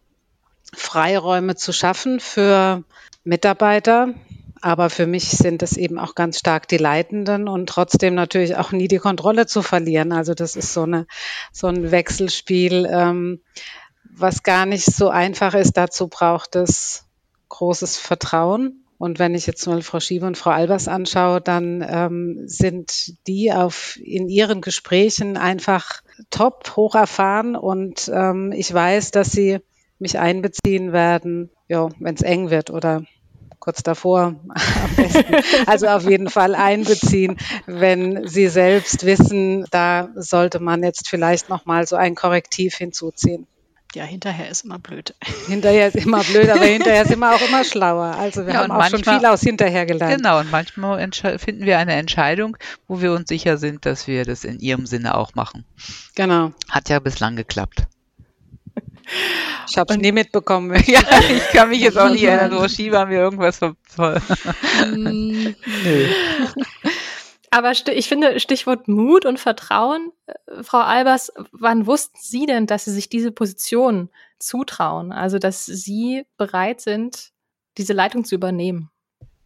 Freiräume 0.73 1.55
zu 1.55 1.73
schaffen 1.73 2.19
für 2.19 2.83
Mitarbeiter. 3.23 4.13
Aber 4.61 4.91
für 4.91 5.07
mich 5.07 5.29
sind 5.29 5.63
es 5.63 5.75
eben 5.75 5.97
auch 5.97 6.13
ganz 6.13 6.37
stark 6.37 6.67
die 6.67 6.77
Leitenden 6.77 7.47
und 7.47 7.67
trotzdem 7.67 8.13
natürlich 8.13 8.55
auch 8.57 8.71
nie 8.71 8.87
die 8.87 8.99
Kontrolle 8.99 9.47
zu 9.47 9.63
verlieren. 9.63 10.11
Also 10.11 10.35
das 10.35 10.55
ist 10.55 10.73
so, 10.73 10.83
eine, 10.83 11.07
so 11.51 11.67
ein 11.67 11.89
Wechselspiel, 11.89 12.87
ähm, 12.89 13.41
was 14.03 14.43
gar 14.43 14.67
nicht 14.67 14.85
so 14.85 15.09
einfach 15.09 15.55
ist. 15.55 15.77
Dazu 15.77 16.07
braucht 16.07 16.55
es 16.55 17.05
großes 17.49 17.97
Vertrauen. 17.97 18.85
Und 18.99 19.17
wenn 19.17 19.33
ich 19.33 19.47
jetzt 19.47 19.65
mal 19.65 19.81
Frau 19.81 19.99
Schieber 19.99 20.27
und 20.27 20.37
Frau 20.37 20.51
Albers 20.51 20.87
anschaue, 20.87 21.41
dann 21.41 21.83
ähm, 21.87 22.43
sind 22.45 23.15
die 23.25 23.51
auf, 23.51 23.97
in 23.97 24.29
ihren 24.29 24.61
Gesprächen 24.61 25.37
einfach 25.37 26.01
top, 26.29 26.75
hoch 26.75 26.93
erfahren. 26.93 27.55
Und 27.55 28.11
ähm, 28.13 28.51
ich 28.51 28.71
weiß, 28.71 29.09
dass 29.09 29.31
sie 29.31 29.59
mich 30.01 30.19
einbeziehen 30.19 30.91
werden, 30.91 31.49
ja, 31.67 31.89
wenn 31.99 32.15
es 32.15 32.21
eng 32.21 32.49
wird 32.49 32.69
oder 32.69 33.03
kurz 33.59 33.83
davor 33.83 34.35
am 34.83 34.95
besten. 34.97 35.35
Also 35.67 35.87
auf 35.87 36.09
jeden 36.09 36.29
Fall 36.29 36.55
einbeziehen, 36.55 37.37
wenn 37.67 38.27
Sie 38.27 38.47
selbst 38.47 39.05
wissen, 39.05 39.65
da 39.71 40.09
sollte 40.15 40.59
man 40.59 40.83
jetzt 40.83 41.07
vielleicht 41.07 41.47
noch 41.47 41.65
mal 41.65 41.87
so 41.87 41.95
ein 41.95 42.15
Korrektiv 42.15 42.75
hinzuziehen. 42.75 43.47
Ja, 43.93 44.05
hinterher 44.05 44.49
ist 44.49 44.63
immer 44.63 44.79
blöd. 44.79 45.13
Hinterher 45.47 45.89
ist 45.89 45.97
immer 45.97 46.23
blöd, 46.23 46.49
aber 46.49 46.63
hinterher 46.63 47.05
sind 47.05 47.19
wir 47.19 47.35
auch 47.35 47.41
immer 47.41 47.65
schlauer. 47.65 48.15
Also 48.17 48.45
wir 48.45 48.53
ja, 48.53 48.61
haben 48.61 48.71
auch 48.71 48.77
manchmal, 48.77 49.03
schon 49.03 49.19
viel 49.19 49.25
aus 49.25 49.41
hinterher 49.41 49.85
gelernt. 49.85 50.15
Genau, 50.15 50.39
und 50.39 50.49
manchmal 50.49 51.09
finden 51.39 51.65
wir 51.65 51.77
eine 51.77 51.93
Entscheidung, 51.95 52.55
wo 52.87 53.01
wir 53.01 53.11
uns 53.11 53.27
sicher 53.27 53.57
sind, 53.57 53.85
dass 53.85 54.07
wir 54.07 54.23
das 54.23 54.45
in 54.45 54.59
Ihrem 54.59 54.85
Sinne 54.85 55.15
auch 55.15 55.35
machen. 55.35 55.65
Genau. 56.15 56.53
Hat 56.69 56.87
ja 56.87 56.99
bislang 56.99 57.35
geklappt. 57.35 57.83
Ich 59.69 59.77
habe 59.77 59.93
es 59.93 59.99
nie 59.99 60.11
mitbekommen. 60.11 60.71
ja, 60.85 61.01
ich 61.29 61.47
kann 61.53 61.69
mich 61.69 61.81
jetzt 61.81 61.97
auch 61.97 62.09
nicht 62.09 62.23
erinnern. 62.23 62.51
So 62.51 62.67
Ski 62.67 62.91
war 62.91 63.05
mir 63.05 63.19
irgendwas 63.19 63.59
voll. 63.59 64.21
Nö. 64.95 65.53
Aber 67.53 67.71
ich 67.71 68.07
finde, 68.07 68.39
Stichwort 68.39 68.87
Mut 68.87 69.25
und 69.25 69.37
Vertrauen, 69.39 70.11
äh, 70.25 70.63
Frau 70.63 70.79
Albers, 70.79 71.33
wann 71.51 71.85
wussten 71.85 72.17
Sie 72.21 72.45
denn, 72.45 72.65
dass 72.65 72.85
Sie 72.85 72.91
sich 72.91 73.09
diese 73.09 73.31
Position 73.31 74.09
zutrauen? 74.39 75.11
Also, 75.11 75.37
dass 75.37 75.65
Sie 75.65 76.25
bereit 76.37 76.79
sind, 76.79 77.31
diese 77.77 77.93
Leitung 77.93 78.23
zu 78.23 78.35
übernehmen? 78.35 78.89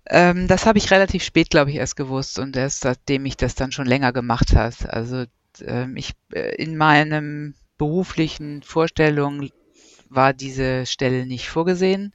Ähm, 0.07 0.47
das 0.47 0.67
habe 0.67 0.77
ich 0.77 0.91
relativ 0.91 1.23
spät, 1.23 1.49
glaube 1.49 1.71
ich, 1.71 1.77
erst 1.77 1.95
gewusst 1.95 2.37
und 2.37 2.55
erst 2.55 2.81
seitdem 2.81 3.25
ich 3.25 3.37
das 3.37 3.55
dann 3.55 3.71
schon 3.71 3.87
länger 3.87 4.13
gemacht 4.13 4.55
habe. 4.55 4.75
Also 4.87 5.25
ähm, 5.61 5.97
ich 5.97 6.13
äh, 6.31 6.55
in 6.61 6.77
meinem 6.77 7.55
beruflichen 7.77 8.63
Vorstellungen 8.63 9.49
war 10.09 10.33
diese 10.33 10.85
Stelle 10.85 11.25
nicht 11.25 11.49
vorgesehen. 11.49 12.13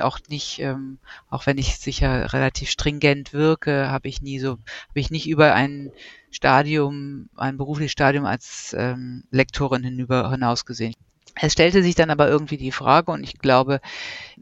Auch 0.00 0.18
nicht, 0.28 0.60
ähm, 0.60 0.98
auch 1.28 1.46
wenn 1.46 1.58
ich 1.58 1.78
sicher 1.78 2.32
relativ 2.32 2.70
stringent 2.70 3.32
wirke, 3.32 3.90
habe 3.90 4.08
ich 4.08 4.22
nie 4.22 4.38
so, 4.38 4.52
habe 4.52 5.00
ich 5.00 5.10
nicht 5.10 5.28
über 5.28 5.54
ein 5.54 5.90
Stadium, 6.30 7.28
ein 7.36 7.56
berufliches 7.56 7.92
Stadium 7.92 8.24
als 8.24 8.74
ähm, 8.78 9.24
Lektorin 9.30 9.82
hinüber 9.82 10.30
hinaus 10.30 10.64
gesehen. 10.66 10.94
Es 11.34 11.52
stellte 11.52 11.82
sich 11.82 11.94
dann 11.94 12.10
aber 12.10 12.28
irgendwie 12.28 12.58
die 12.58 12.72
Frage 12.72 13.10
und 13.10 13.24
ich 13.24 13.38
glaube, 13.38 13.80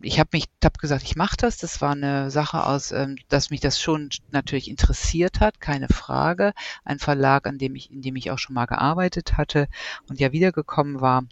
ich 0.03 0.19
habe 0.19 0.31
mich, 0.33 0.47
habe 0.65 0.79
gesagt, 0.79 1.05
ich 1.05 1.15
mache 1.15 1.37
das. 1.37 1.57
Das 1.57 1.81
war 1.81 1.93
eine 1.93 2.31
Sache 2.31 2.67
aus, 2.67 2.91
ähm, 2.91 3.17
dass 3.29 3.51
mich 3.51 3.61
das 3.61 3.81
schon 3.81 4.11
natürlich 4.31 4.69
interessiert 4.69 5.41
hat, 5.41 5.61
keine 5.61 5.89
Frage. 5.89 6.53
Ein 6.85 6.99
Verlag, 6.99 7.47
an 7.47 7.59
dem 7.59 7.77
ich, 7.77 7.91
in 7.91 8.03
dem 8.03 8.17
ich 8.17 8.31
auch 8.31 8.39
schon 8.39 8.55
mal 8.55 8.67
gearbeitet 8.67 9.37
hatte 9.37 9.69
und 10.09 10.19
ja 10.19 10.33
wiedergekommen 10.33 11.01
war 11.01 11.25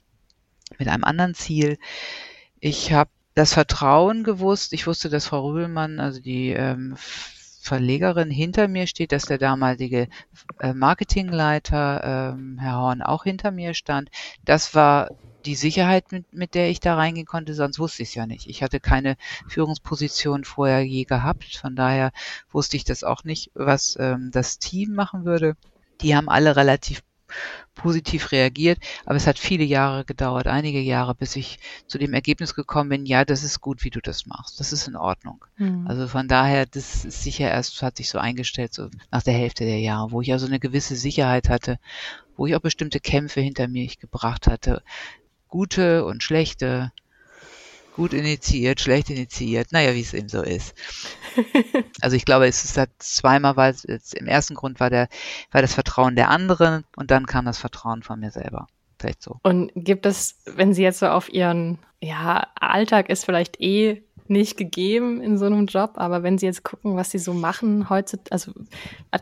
mit 0.79 0.89
einem 0.89 1.05
anderen 1.05 1.35
Ziel. 1.35 1.79
Ich 2.61 2.93
habe 2.93 3.11
das 3.35 3.53
Vertrauen 3.53 4.25
gewusst. 4.25 4.73
Ich 4.73 4.87
wusste, 4.87 5.09
dass 5.09 5.27
Frau 5.27 5.49
Rübelmann, 5.49 6.01
also 6.01 6.21
die 6.21 6.51
ähm, 6.51 6.97
Verlegerin 7.61 8.31
hinter 8.31 8.69
mir 8.69 8.87
steht, 8.87 9.13
dass 9.13 9.25
der 9.25 9.39
damalige 9.39 10.09
äh, 10.61 10.73
Marketingleiter 10.73 12.35
ähm, 12.35 12.59
Herr 12.61 12.77
Horn 12.77 13.03
auch 13.03 13.25
hinter 13.25 13.51
mir 13.51 13.75
stand. 13.75 14.11
Das 14.45 14.75
war 14.75 15.11
die 15.45 15.55
Sicherheit, 15.55 16.13
mit, 16.13 16.33
mit 16.33 16.55
der 16.55 16.71
ich 16.71 16.81
da 16.81 16.95
reingehen 16.95 17.27
konnte, 17.27 17.55
sonst 17.55 17.79
wusste 17.79 18.03
ich 18.03 18.11
es 18.11 18.15
ja 18.15 18.27
nicht. 18.27 18.47
Ich 18.47 18.63
hatte 18.63 18.81
keine 18.81 19.17
Führungsposition 19.47 20.45
vorher 20.45 20.85
je 20.85 21.05
gehabt, 21.05 21.57
von 21.57 21.77
daher 21.77 22.13
wusste 22.51 22.77
ich 22.77 22.85
das 22.85 23.05
auch 23.05 23.25
nicht, 23.25 23.51
was 23.55 23.97
ähm, 24.01 24.31
das 24.33 24.59
Team 24.59 24.95
machen 24.95 25.25
würde. 25.25 25.57
Die 26.01 26.15
haben 26.15 26.29
alle 26.29 26.57
relativ 26.57 27.03
positiv 27.75 28.33
reagiert, 28.33 28.79
aber 29.05 29.17
es 29.17 29.27
hat 29.27 29.39
viele 29.39 29.65
Jahre 29.65 30.05
gedauert, 30.05 30.47
einige 30.47 30.81
Jahre, 30.81 31.15
bis 31.15 31.37
ich 31.37 31.59
zu 31.87 31.99
dem 31.99 32.13
Ergebnis 32.13 32.55
gekommen 32.55 32.91
bin, 32.91 33.07
ja, 33.07 33.25
das 33.25 33.45
ist 33.45 33.61
gut, 33.61 33.85
wie 33.85 33.91
du 33.91 34.01
das 34.01 34.27
machst, 34.27 34.59
das 34.59 34.73
ist 34.73 34.89
in 34.89 34.97
Ordnung. 34.97 35.45
Mhm. 35.57 35.87
Also 35.87 36.09
von 36.09 36.27
daher, 36.27 36.67
das 36.67 37.05
ist 37.05 37.23
sicher 37.23 37.49
erst, 37.49 37.81
hat 37.83 37.99
sich 37.99 38.11
so 38.11 38.19
eingestellt, 38.19 38.75
so 38.75 38.89
nach 39.11 39.23
der 39.23 39.35
Hälfte 39.35 39.65
der 39.65 39.79
Jahre, 39.79 40.11
wo 40.11 40.21
ich 40.21 40.33
also 40.33 40.47
eine 40.47 40.59
gewisse 40.59 40.97
Sicherheit 40.97 41.49
hatte, 41.49 41.79
wo 42.37 42.47
ich 42.47 42.57
auch 42.57 42.61
bestimmte 42.61 43.01
Kämpfe 43.01 43.41
hinter 43.41 43.69
mich 43.69 43.99
gebracht 43.99 44.47
hatte, 44.47 44.83
gute 45.49 46.05
und 46.05 46.23
schlechte, 46.23 46.93
gut 47.99 48.13
initiiert, 48.13 48.81
schlecht 48.81 49.11
initiiert, 49.11 49.73
naja, 49.73 49.93
wie 49.95 50.01
es 50.01 50.15
eben 50.15 50.29
so 50.29 50.43
ist. 50.43 50.75
Also 52.01 52.17
ich 52.17 52.25
glaube, 52.25 52.47
es 52.47 52.65
ist 52.65 52.77
halt 52.77 52.91
zweimal, 52.99 53.57
weil 53.57 53.73
es 53.73 54.13
im 54.13 54.27
ersten 54.27 54.55
Grund 54.55 54.81
war 54.81 54.91
der, 54.91 55.09
war 55.51 55.63
das 55.63 55.75
Vertrauen 55.75 56.17
der 56.17 56.31
anderen 56.31 56.85
und 56.97 57.11
dann 57.11 57.27
kam 57.27 57.45
das 57.45 57.59
Vertrauen 57.59 58.03
von 58.03 58.21
mir 58.21 58.31
selber. 58.31 58.67
Vielleicht 58.99 59.23
so. 59.23 59.37
Und 59.43 59.71
gibt 59.75 60.07
es, 60.07 60.39
wenn 60.47 60.75
Sie 60.75 60.83
jetzt 60.83 60.99
so 60.99 61.07
auf 61.07 61.33
Ihren, 61.33 61.79
ja, 62.01 62.47
Alltag 62.59 63.09
ist 63.09 63.25
vielleicht 63.25 63.61
eh 63.61 64.03
nicht 64.29 64.57
gegeben 64.57 65.21
in 65.21 65.39
so 65.39 65.47
einem 65.47 65.67
Job, 65.67 65.93
aber 65.95 66.23
wenn 66.23 66.39
Sie 66.39 66.47
jetzt 66.47 66.63
gucken, 66.63 66.97
was 66.97 67.11
Sie 67.11 67.19
so 67.19 67.33
machen 67.33 67.89
heute, 67.89 68.21
also 68.31 68.53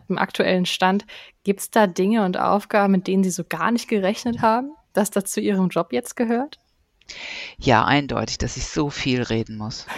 im 0.09 0.19
aktuellen 0.19 0.67
Stand, 0.67 1.07
gibt 1.45 1.61
es 1.61 1.71
da 1.71 1.87
Dinge 1.87 2.25
und 2.25 2.39
Aufgaben, 2.39 2.93
mit 2.93 3.07
denen 3.07 3.25
Sie 3.25 3.31
so 3.31 3.45
gar 3.45 3.71
nicht 3.71 3.89
gerechnet 3.89 4.41
haben? 4.43 4.73
Dass 4.97 5.11
das 5.11 5.25
zu 5.25 5.41
Ihrem 5.41 5.69
Job 5.69 5.93
jetzt 5.93 6.17
gehört? 6.17 6.59
Ja, 7.59 7.85
eindeutig, 7.85 8.39
dass 8.39 8.57
ich 8.57 8.67
so 8.67 8.91
viel 8.91 9.23
reden 9.23 9.57
muss. 9.57 9.87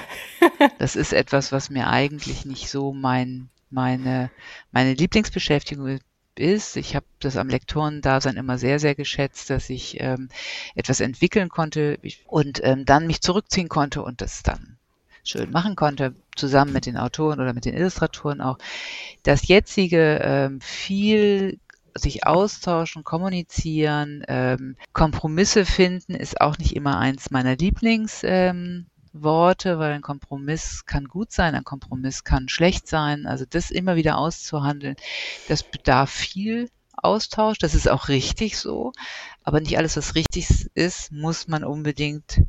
Das 0.79 0.97
ist 0.97 1.13
etwas, 1.13 1.53
was 1.53 1.71
mir 1.71 1.89
eigentlich 1.89 2.45
nicht 2.45 2.69
so 2.69 2.93
mein, 2.93 3.49
meine, 3.71 4.31
meine 4.73 4.95
Lieblingsbeschäftigung 4.95 6.01
ist. 6.35 6.77
Ich 6.77 6.97
habe 6.97 7.07
das 7.21 7.37
am 7.37 7.49
Lektorendasein 7.49 8.37
immer 8.37 8.59
sehr, 8.59 8.81
sehr 8.81 8.95
geschätzt, 8.95 9.51
dass 9.51 9.71
ich 9.71 10.01
ähm, 10.01 10.29
etwas 10.75 11.01
entwickeln 11.01 11.49
konnte 11.49 11.99
und 12.27 12.61
ähm, 12.65 12.85
dann 12.85 13.07
mich 13.07 13.21
zurückziehen 13.21 13.69
konnte 13.69 14.03
und 14.03 14.21
das 14.21 14.43
dann 14.43 14.79
schön 15.23 15.51
machen 15.51 15.77
konnte, 15.77 16.15
zusammen 16.35 16.73
mit 16.73 16.87
den 16.87 16.97
Autoren 16.97 17.41
oder 17.41 17.53
mit 17.53 17.65
den 17.65 17.75
Illustratoren 17.75 18.41
auch. 18.41 18.59
Das 19.23 19.47
jetzige 19.47 20.21
ähm, 20.23 20.61
viel 20.61 21.61
sich 21.99 22.27
austauschen, 22.27 23.05
kommunizieren, 23.05 24.25
ähm, 24.29 24.77
Kompromisse 24.93 25.65
finden 25.65 26.15
ist 26.15 26.41
auch 26.41 26.59
nicht 26.59 26.75
immer 26.75 26.99
eins 26.99 27.31
meiner 27.31 27.57
Lieblingsworte, 27.57 28.87
ähm, 29.71 29.79
weil 29.79 29.93
ein 29.93 30.03
Kompromiss 30.03 30.85
kann 30.87 31.07
gut 31.07 31.33
sein, 31.33 31.55
ein 31.55 31.65
Kompromiss 31.65 32.25
kann 32.25 32.49
schlecht 32.49 32.89
sein. 32.89 33.27
Also 33.27 33.45
das 33.49 33.71
immer 33.71 33.97
wieder 33.97 34.19
auszuhandeln, 34.19 34.97
das 35.49 35.63
bedarf 35.63 36.11
viel 36.11 36.71
Austausch. 37.03 37.59
Das 37.59 37.75
ist 37.75 37.89
auch 37.89 38.09
richtig 38.09 38.59
so. 38.59 38.93
Aber 39.45 39.61
nicht 39.61 39.79
alles, 39.79 39.97
was 39.97 40.15
richtig 40.15 40.69
ist, 40.75 41.13
muss 41.13 41.49
man 41.49 41.65
unbedingt 41.65 42.43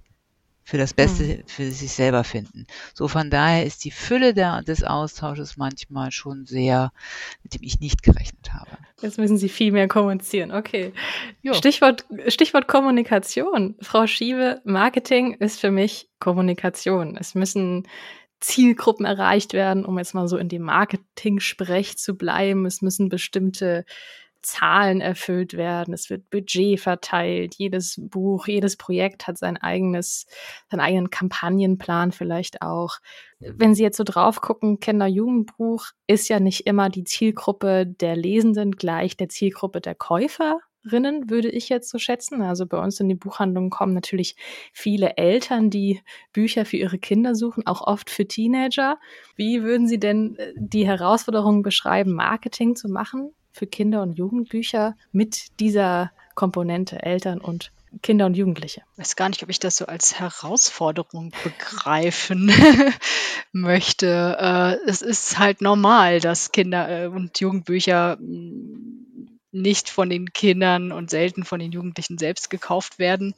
für 0.70 0.78
das 0.78 0.94
Beste 0.94 1.24
mhm. 1.24 1.44
für 1.48 1.72
sich 1.72 1.92
selber 1.92 2.24
finden. 2.24 2.68
So 2.94 3.08
von 3.08 3.32
daher 3.32 3.66
ist 3.66 3.84
die 3.86 3.90
Fülle 3.92 4.36
der, 4.36 4.62
des 4.62 4.84
Austausches 4.84 5.58
manchmal 5.58 6.12
schon 6.12 6.46
sehr, 6.46 6.92
mit 7.42 7.56
dem 7.56 7.64
ich 7.64 7.80
nicht 7.80 8.04
gerechnet 8.04 8.54
habe. 8.54 8.70
Jetzt 9.02 9.18
müssen 9.18 9.38
Sie 9.38 9.50
viel 9.50 9.72
mehr 9.72 9.88
kommunizieren. 9.88 10.52
Okay. 10.52 10.94
Stichwort, 11.54 12.06
Stichwort 12.28 12.68
Kommunikation. 12.68 13.78
Frau 13.82 14.06
Schiebe, 14.06 14.62
Marketing 14.64 15.34
ist 15.34 15.60
für 15.60 15.72
mich 15.72 16.08
Kommunikation. 16.20 17.18
Es 17.18 17.34
müssen 17.34 17.88
Zielgruppen 18.40 19.08
erreicht 19.08 19.54
werden, 19.54 19.86
um 19.86 19.98
jetzt 19.98 20.14
mal 20.14 20.28
so 20.28 20.38
in 20.38 20.50
dem 20.50 20.62
Marketing-Sprech 20.62 21.98
zu 21.98 22.16
bleiben. 22.16 22.68
Es 22.68 22.84
müssen 22.84 23.10
bestimmte 23.10 23.86
Zahlen 24.42 25.02
erfüllt 25.02 25.54
werden, 25.54 25.94
es 25.94 26.10
wird 26.10 26.30
Budget 26.30 26.80
verteilt, 26.80 27.56
jedes 27.56 28.00
Buch, 28.00 28.48
jedes 28.48 28.78
Projekt 28.78 29.28
hat 29.28 29.38
sein 29.38 29.58
eigenes, 29.58 30.28
seinen 30.70 30.80
eigenen 30.80 31.10
Kampagnenplan 31.10 32.12
vielleicht 32.12 32.62
auch. 32.62 33.00
Wenn 33.40 33.76
Sie 33.76 33.84
jetzt 33.84 33.98
so 33.98 34.04
drauf 34.04 34.42
gucken, 34.42 34.80
Kinder-Jugendbuch 34.80 35.88
ist 36.08 36.30
ja 36.30 36.40
nicht 36.40 36.68
immer 36.68 36.90
die 36.90 37.04
Zielgruppe 37.04 37.86
der 37.86 38.16
Lesenden 38.16 38.74
gleich 38.74 39.18
der 39.18 39.30
Zielgruppe 39.30 39.82
der 39.82 39.96
Käuferinnen, 39.96 41.30
würde 41.30 41.50
ich 41.50 41.70
jetzt 41.70 41.90
so 41.90 41.98
schätzen. 42.00 42.42
Also 42.42 42.66
bei 42.66 42.78
uns 42.78 43.00
in 43.00 43.10
die 43.10 43.16
Buchhandlungen 43.16 43.70
kommen 43.70 43.94
natürlich 43.94 44.36
viele 44.74 45.18
Eltern, 45.18 45.70
die 45.70 46.02
Bücher 46.34 46.66
für 46.66 46.78
ihre 46.78 47.00
Kinder 47.00 47.36
suchen, 47.36 47.68
auch 47.68 47.82
oft 47.82 48.10
für 48.10 48.28
Teenager. 48.28 49.00
Wie 49.36 49.64
würden 49.64 49.88
Sie 49.88 50.00
denn 50.00 50.36
äh, 50.38 50.54
die 50.56 50.88
Herausforderungen 50.88 51.62
beschreiben, 51.62 52.14
Marketing 52.14 52.76
zu 52.76 52.90
machen 52.90 53.34
für 53.52 53.68
Kinder- 53.68 54.02
und 54.02 54.18
Jugendbücher 54.18 54.96
mit 55.12 55.60
dieser 55.60 56.12
Komponente 56.36 57.02
Eltern 57.04 57.42
und 57.42 57.72
Kinder 58.04 58.28
und 58.28 58.38
Jugendliche. 58.38 58.84
Ich 58.94 59.00
weiß 59.00 59.16
gar 59.16 59.30
nicht, 59.30 59.42
ob 59.42 59.50
ich 59.50 59.60
das 59.60 59.78
so 59.78 59.88
als 59.88 60.20
Herausforderung 60.20 61.32
begreifen 61.44 62.52
möchte. 63.52 64.38
Äh, 64.40 64.90
es 64.90 65.02
ist 65.02 65.40
halt 65.40 65.62
normal, 65.62 66.20
dass 66.20 66.52
Kinder- 66.52 67.06
äh, 67.06 67.08
und 67.08 67.40
Jugendbücher 67.40 68.18
mm, 68.20 69.09
nicht 69.52 69.90
von 69.90 70.10
den 70.10 70.32
Kindern 70.34 70.92
und 70.92 71.10
selten 71.10 71.44
von 71.44 71.60
den 71.60 71.72
Jugendlichen 71.72 72.18
selbst 72.18 72.50
gekauft 72.50 73.00
werden. 73.00 73.34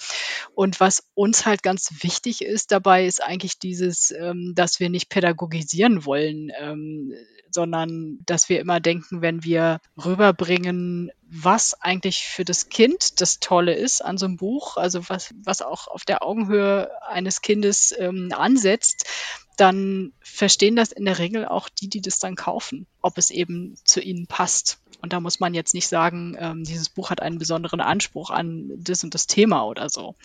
Und 0.54 0.80
was 0.80 1.04
uns 1.14 1.46
halt 1.46 1.64
ganz 1.64 2.04
wichtig 2.04 2.44
ist 2.44 2.72
dabei, 2.72 3.06
ist 3.06 3.24
eigentlich 3.24 3.60
dieses, 3.60 4.12
ähm, 4.12 4.54
dass 4.56 4.80
wir 4.80 4.90
nicht 4.90 5.10
pädagogisieren 5.10 6.06
wollen. 6.06 6.52
Ähm, 6.60 7.14
sondern 7.54 8.20
dass 8.26 8.50
wir 8.50 8.60
immer 8.60 8.80
denken, 8.80 9.22
wenn 9.22 9.44
wir 9.44 9.82
rüberbringen, 10.04 11.12
was 11.34 11.82
eigentlich 11.82 12.26
für 12.28 12.44
das 12.44 12.68
Kind 12.68 13.22
das 13.22 13.40
Tolle 13.40 13.74
ist 13.74 14.04
an 14.04 14.18
so 14.18 14.26
einem 14.26 14.36
Buch, 14.36 14.76
also 14.76 15.08
was, 15.08 15.34
was 15.44 15.62
auch 15.62 15.88
auf 15.88 16.04
der 16.04 16.24
Augenhöhe 16.24 16.92
eines 17.08 17.42
Kindes 17.42 17.96
ähm, 17.98 18.34
ansetzt, 18.36 19.08
dann 19.56 20.12
verstehen 20.20 20.76
das 20.76 20.92
in 20.92 21.06
der 21.06 21.20
Regel 21.20 21.46
auch 21.46 21.70
die, 21.70 21.88
die 21.88 22.02
das 22.02 22.20
dann 22.20 22.36
kaufen, 22.36 22.86
ob 23.02 23.18
es 23.18 23.32
eben 23.32 23.76
zu 23.86 24.02
ihnen 24.02 24.28
passt. 24.28 24.80
Und 25.02 25.14
da 25.14 25.22
muss 25.22 25.40
man 25.40 25.54
jetzt 25.54 25.74
nicht 25.74 25.88
sagen, 25.88 26.36
ähm, 26.38 26.64
dieses 26.66 26.90
Buch 26.90 27.10
hat 27.10 27.22
einen 27.22 27.40
besonderen 27.40 27.80
Anspruch 27.80 28.30
an 28.30 28.70
das 28.78 29.04
und 29.06 29.14
das 29.14 29.26
Thema 29.26 29.64
oder 29.66 29.90
so, 29.90 30.16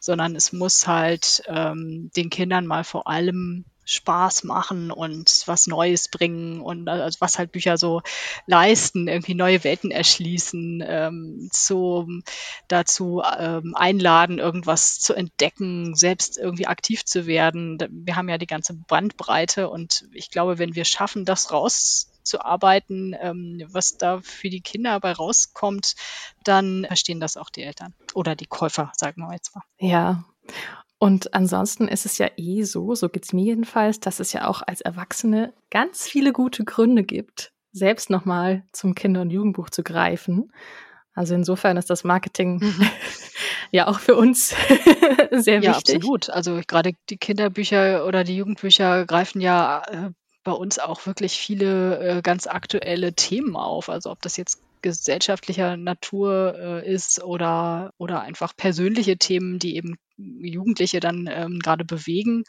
sondern 0.00 0.34
es 0.34 0.52
muss 0.52 0.88
halt 0.88 1.42
ähm, 1.46 2.10
den 2.16 2.30
Kindern 2.30 2.66
mal 2.66 2.82
vor 2.82 3.06
allem 3.06 3.64
Spaß 3.88 4.44
machen 4.44 4.90
und 4.90 5.44
was 5.46 5.66
Neues 5.66 6.08
bringen 6.08 6.60
und 6.60 6.88
also 6.88 7.20
was 7.20 7.38
halt 7.38 7.52
Bücher 7.52 7.78
so 7.78 8.02
leisten, 8.46 9.08
irgendwie 9.08 9.34
neue 9.34 9.64
Welten 9.64 9.90
erschließen, 9.90 10.84
ähm, 10.86 11.48
zu, 11.50 12.06
dazu 12.68 13.22
ähm, 13.38 13.74
einladen, 13.74 14.38
irgendwas 14.38 15.00
zu 15.00 15.14
entdecken, 15.14 15.94
selbst 15.94 16.36
irgendwie 16.36 16.66
aktiv 16.66 17.06
zu 17.06 17.26
werden. 17.26 17.78
Wir 17.90 18.16
haben 18.16 18.28
ja 18.28 18.36
die 18.36 18.46
ganze 18.46 18.74
Bandbreite 18.74 19.70
und 19.70 20.06
ich 20.12 20.30
glaube, 20.30 20.58
wenn 20.58 20.74
wir 20.74 20.84
schaffen, 20.84 21.24
das 21.24 21.50
rauszuarbeiten, 21.50 23.16
ähm, 23.18 23.64
was 23.68 23.96
da 23.96 24.20
für 24.20 24.50
die 24.50 24.60
Kinder 24.60 24.90
dabei 24.90 25.12
rauskommt, 25.12 25.94
dann 26.44 26.84
verstehen 26.86 27.20
das 27.20 27.38
auch 27.38 27.48
die 27.48 27.62
Eltern 27.62 27.94
oder 28.12 28.36
die 28.36 28.46
Käufer, 28.46 28.92
sagen 28.94 29.22
wir 29.22 29.32
jetzt 29.32 29.54
mal. 29.54 29.62
Ja. 29.78 30.24
Und 30.98 31.32
ansonsten 31.32 31.86
ist 31.86 32.06
es 32.06 32.18
ja 32.18 32.28
eh 32.36 32.64
so, 32.64 32.94
so 32.94 33.08
geht's 33.08 33.32
mir 33.32 33.44
jedenfalls, 33.44 34.00
dass 34.00 34.18
es 34.18 34.32
ja 34.32 34.48
auch 34.48 34.62
als 34.66 34.80
Erwachsene 34.80 35.52
ganz 35.70 36.08
viele 36.08 36.32
gute 36.32 36.64
Gründe 36.64 37.04
gibt, 37.04 37.52
selbst 37.72 38.10
nochmal 38.10 38.64
zum 38.72 38.94
Kinder- 38.94 39.20
und 39.20 39.30
Jugendbuch 39.30 39.70
zu 39.70 39.84
greifen. 39.84 40.52
Also 41.14 41.34
insofern 41.34 41.76
ist 41.76 41.90
das 41.90 42.04
Marketing 42.04 42.58
mhm. 42.60 42.90
ja 43.70 43.86
auch 43.86 44.00
für 44.00 44.16
uns 44.16 44.48
sehr 45.30 45.60
ja, 45.60 45.70
wichtig. 45.70 45.94
Ja, 45.94 45.96
absolut. 45.96 46.30
Also 46.30 46.60
gerade 46.66 46.92
die 47.10 47.16
Kinderbücher 47.16 48.04
oder 48.06 48.24
die 48.24 48.36
Jugendbücher 48.36 49.06
greifen 49.06 49.40
ja 49.40 49.82
äh, 49.88 50.10
bei 50.42 50.52
uns 50.52 50.78
auch 50.78 51.06
wirklich 51.06 51.32
viele 51.32 51.98
äh, 51.98 52.22
ganz 52.22 52.46
aktuelle 52.46 53.12
Themen 53.12 53.56
auf. 53.56 53.88
Also 53.88 54.10
ob 54.10 54.22
das 54.22 54.36
jetzt 54.36 54.62
gesellschaftlicher 54.80 55.76
Natur 55.76 56.54
äh, 56.56 56.92
ist 56.92 57.22
oder, 57.22 57.92
oder 57.98 58.22
einfach 58.22 58.56
persönliche 58.56 59.16
Themen, 59.16 59.58
die 59.58 59.76
eben 59.76 59.96
Jugendliche 60.16 61.00
dann 61.00 61.28
ähm, 61.30 61.58
gerade 61.60 61.84
bewegen. 61.84 62.44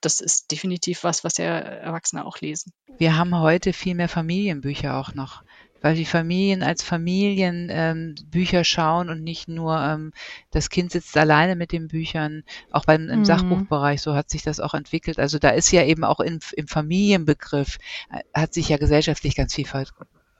Das 0.00 0.20
ist 0.20 0.50
definitiv 0.50 1.04
was, 1.04 1.24
was 1.24 1.38
ja 1.38 1.44
Erwachsene 1.44 2.24
auch 2.26 2.40
lesen. 2.40 2.72
Wir 2.98 3.16
haben 3.16 3.38
heute 3.38 3.72
viel 3.72 3.94
mehr 3.94 4.08
Familienbücher 4.08 4.96
auch 4.96 5.14
noch 5.14 5.42
weil 5.84 5.96
die 5.96 6.06
Familien 6.06 6.62
als 6.62 6.82
Familien 6.82 7.68
ähm, 7.70 8.14
Bücher 8.30 8.64
schauen 8.64 9.10
und 9.10 9.22
nicht 9.22 9.48
nur 9.48 9.78
ähm, 9.78 10.12
das 10.50 10.70
Kind 10.70 10.92
sitzt 10.92 11.14
alleine 11.14 11.56
mit 11.56 11.72
den 11.72 11.88
Büchern, 11.88 12.42
auch 12.70 12.86
beim 12.86 13.10
im 13.10 13.18
mhm. 13.18 13.24
Sachbuchbereich, 13.26 14.00
so 14.00 14.14
hat 14.14 14.30
sich 14.30 14.42
das 14.42 14.60
auch 14.60 14.72
entwickelt. 14.72 15.18
Also 15.18 15.38
da 15.38 15.50
ist 15.50 15.70
ja 15.72 15.84
eben 15.84 16.02
auch 16.04 16.20
in, 16.20 16.40
im 16.56 16.68
Familienbegriff, 16.68 17.76
äh, 18.10 18.20
hat 18.32 18.54
sich 18.54 18.70
ja 18.70 18.78
gesellschaftlich 18.78 19.36
ganz 19.36 19.54
viel 19.54 19.66
ver 19.66 19.84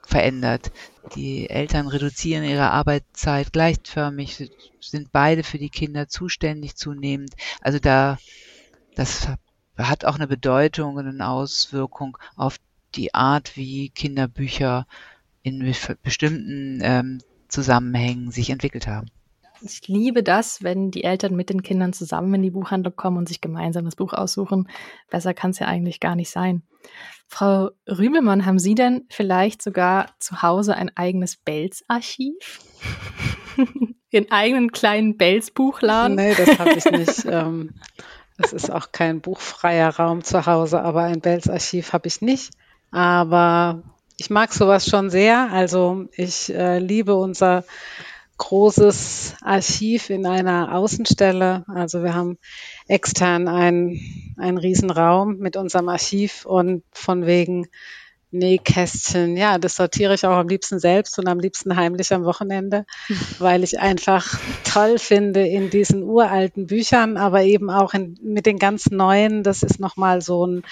verändert. 0.06 0.72
Die 1.14 1.48
Eltern 1.48 1.88
reduzieren 1.88 2.44
ihre 2.44 2.70
Arbeitszeit 2.70 3.52
gleichförmig, 3.52 4.50
sind 4.80 5.12
beide 5.12 5.42
für 5.42 5.58
die 5.58 5.70
Kinder 5.70 6.08
zuständig 6.08 6.76
zunehmend. 6.76 7.34
Also 7.60 7.78
da, 7.78 8.18
das 8.94 9.28
hat 9.76 10.04
auch 10.04 10.14
eine 10.16 10.28
Bedeutung 10.28 10.96
und 10.96 11.06
eine 11.06 11.28
Auswirkung 11.28 12.16
auf 12.36 12.58
die 12.94 13.14
Art, 13.14 13.56
wie 13.56 13.90
Kinderbücher 13.90 14.86
in 15.42 15.74
bestimmten 16.02 16.80
ähm, 16.82 17.20
Zusammenhängen 17.48 18.30
sich 18.30 18.50
entwickelt 18.50 18.86
haben. 18.86 19.08
Ich 19.62 19.86
liebe 19.88 20.22
das, 20.22 20.62
wenn 20.62 20.90
die 20.90 21.04
Eltern 21.04 21.36
mit 21.36 21.48
den 21.48 21.62
Kindern 21.62 21.92
zusammen 21.92 22.34
in 22.34 22.42
die 22.42 22.50
Buchhandlung 22.50 22.96
kommen 22.96 23.16
und 23.16 23.28
sich 23.28 23.40
gemeinsam 23.40 23.84
das 23.84 23.96
Buch 23.96 24.12
aussuchen. 24.12 24.68
Besser 25.10 25.32
kann 25.32 25.52
es 25.52 25.58
ja 25.58 25.66
eigentlich 25.66 26.00
gar 26.00 26.16
nicht 26.16 26.30
sein. 26.30 26.62
Frau 27.34 27.70
Rümelmann, 27.88 28.46
haben 28.46 28.60
Sie 28.60 28.76
denn 28.76 29.06
vielleicht 29.10 29.60
sogar 29.60 30.06
zu 30.20 30.42
Hause 30.42 30.76
ein 30.76 30.96
eigenes 30.96 31.34
Belz-Archiv? 31.34 32.60
Ihren 34.10 34.30
eigenen 34.30 34.70
kleinen 34.70 35.16
Belz-Buchladen? 35.16 36.14
Nee, 36.14 36.36
das 36.36 36.60
habe 36.60 36.74
ich 36.74 36.84
nicht. 36.84 37.24
ähm, 37.28 37.74
das 38.36 38.52
ist 38.52 38.70
auch 38.70 38.92
kein 38.92 39.20
buchfreier 39.20 39.96
Raum 39.96 40.22
zu 40.22 40.46
Hause, 40.46 40.80
aber 40.82 41.02
ein 41.02 41.20
Belz-Archiv 41.20 41.92
habe 41.92 42.06
ich 42.06 42.20
nicht. 42.20 42.52
Aber 42.92 43.82
ich 44.16 44.30
mag 44.30 44.52
sowas 44.52 44.86
schon 44.86 45.10
sehr. 45.10 45.50
Also 45.50 46.06
ich 46.12 46.54
äh, 46.54 46.78
liebe 46.78 47.16
unser 47.16 47.64
großes 48.36 49.36
Archiv 49.40 50.10
in 50.10 50.26
einer 50.26 50.74
Außenstelle. 50.74 51.64
Also 51.68 52.02
wir 52.02 52.14
haben 52.14 52.38
extern 52.88 53.48
einen, 53.48 54.34
einen 54.36 54.58
Riesenraum 54.58 55.38
mit 55.38 55.56
unserem 55.56 55.88
Archiv 55.88 56.44
und 56.44 56.82
von 56.92 57.26
wegen 57.26 57.68
Nähkästchen, 58.34 59.36
ja, 59.36 59.58
das 59.58 59.76
sortiere 59.76 60.14
ich 60.14 60.26
auch 60.26 60.36
am 60.36 60.48
liebsten 60.48 60.80
selbst 60.80 61.18
und 61.18 61.28
am 61.28 61.38
liebsten 61.38 61.76
heimlich 61.76 62.12
am 62.12 62.24
Wochenende, 62.24 62.84
weil 63.38 63.62
ich 63.62 63.78
einfach 63.78 64.38
toll 64.64 64.98
finde 64.98 65.46
in 65.46 65.70
diesen 65.70 66.02
uralten 66.02 66.66
Büchern, 66.66 67.16
aber 67.16 67.42
eben 67.44 67.70
auch 67.70 67.94
in, 67.94 68.18
mit 68.22 68.46
den 68.46 68.58
ganz 68.58 68.90
neuen. 68.90 69.44
Das 69.44 69.62
ist 69.62 69.78
nochmal 69.78 70.20
so 70.20 70.46
ein 70.46 70.64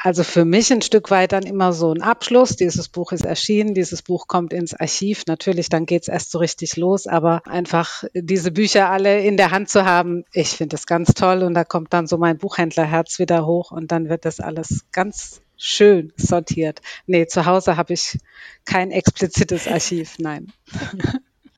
also 0.00 0.22
für 0.22 0.44
mich 0.44 0.72
ein 0.72 0.82
Stück 0.82 1.10
weit 1.10 1.32
dann 1.32 1.42
immer 1.42 1.72
so 1.72 1.92
ein 1.92 2.02
Abschluss. 2.02 2.56
Dieses 2.56 2.88
Buch 2.88 3.12
ist 3.12 3.24
erschienen, 3.24 3.74
dieses 3.74 4.02
Buch 4.02 4.28
kommt 4.28 4.52
ins 4.52 4.74
Archiv. 4.74 5.24
Natürlich, 5.26 5.68
dann 5.68 5.86
geht's 5.86 6.08
erst 6.08 6.30
so 6.30 6.38
richtig 6.38 6.76
los, 6.76 7.06
aber 7.06 7.42
einfach 7.46 8.04
diese 8.14 8.52
Bücher 8.52 8.90
alle 8.90 9.20
in 9.24 9.36
der 9.36 9.50
Hand 9.50 9.68
zu 9.68 9.84
haben, 9.84 10.24
ich 10.32 10.50
finde 10.50 10.74
das 10.74 10.86
ganz 10.86 11.14
toll. 11.14 11.42
Und 11.42 11.54
da 11.54 11.64
kommt 11.64 11.92
dann 11.92 12.06
so 12.06 12.16
mein 12.16 12.38
Buchhändlerherz 12.38 13.18
wieder 13.18 13.44
hoch 13.44 13.72
und 13.72 13.90
dann 13.90 14.08
wird 14.08 14.24
das 14.24 14.38
alles 14.38 14.84
ganz 14.92 15.40
schön 15.56 16.12
sortiert. 16.16 16.80
Nee, 17.06 17.26
zu 17.26 17.44
Hause 17.44 17.76
habe 17.76 17.92
ich 17.92 18.18
kein 18.64 18.92
explizites 18.92 19.66
Archiv, 19.66 20.14
nein. 20.18 20.52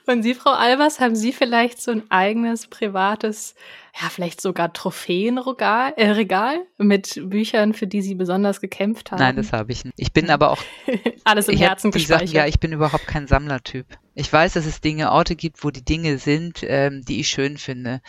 Und 0.07 0.22
Sie, 0.22 0.35
Frau 0.35 0.50
Albers, 0.50 1.00
haben 1.00 1.14
Sie 1.14 1.33
vielleicht 1.33 1.81
so 1.81 1.92
ein 1.92 2.03
eigenes 2.11 2.66
privates 2.66 3.55
ja, 4.00 4.09
vielleicht 4.09 4.40
sogar 4.40 4.72
Trophäenregal 4.72 5.94
äh, 5.96 6.11
Regal 6.11 6.61
mit 6.79 7.20
Büchern, 7.24 7.74
für 7.74 7.87
die 7.87 8.03
Sie 8.03 8.14
besonders 8.14 8.61
gekämpft 8.61 9.11
haben? 9.11 9.18
Nein, 9.18 9.37
das 9.37 9.53
habe 9.53 9.72
ich 9.72 9.85
nicht. 9.85 9.94
Ich 9.98 10.12
bin 10.12 10.31
aber 10.31 10.50
auch 10.50 10.62
alles 11.24 11.48
im 11.48 11.59
Herzen 11.59 11.90
gespeichert. 11.90 12.20
Gesagt, 12.20 12.37
ja, 12.37 12.46
ich 12.46 12.61
bin 12.61 12.72
überhaupt 12.72 13.07
kein 13.07 13.26
Sammlertyp. 13.26 13.87
Ich 14.14 14.33
weiß, 14.33 14.53
dass 14.53 14.66
es 14.66 14.81
Dinge, 14.81 15.11
Orte 15.12 15.35
gibt, 15.35 15.64
wo 15.64 15.70
die 15.70 15.85
Dinge 15.85 16.18
sind, 16.18 16.61
ähm, 16.62 17.03
die 17.07 17.20
ich 17.20 17.29
schön 17.29 17.59
finde. 17.59 18.00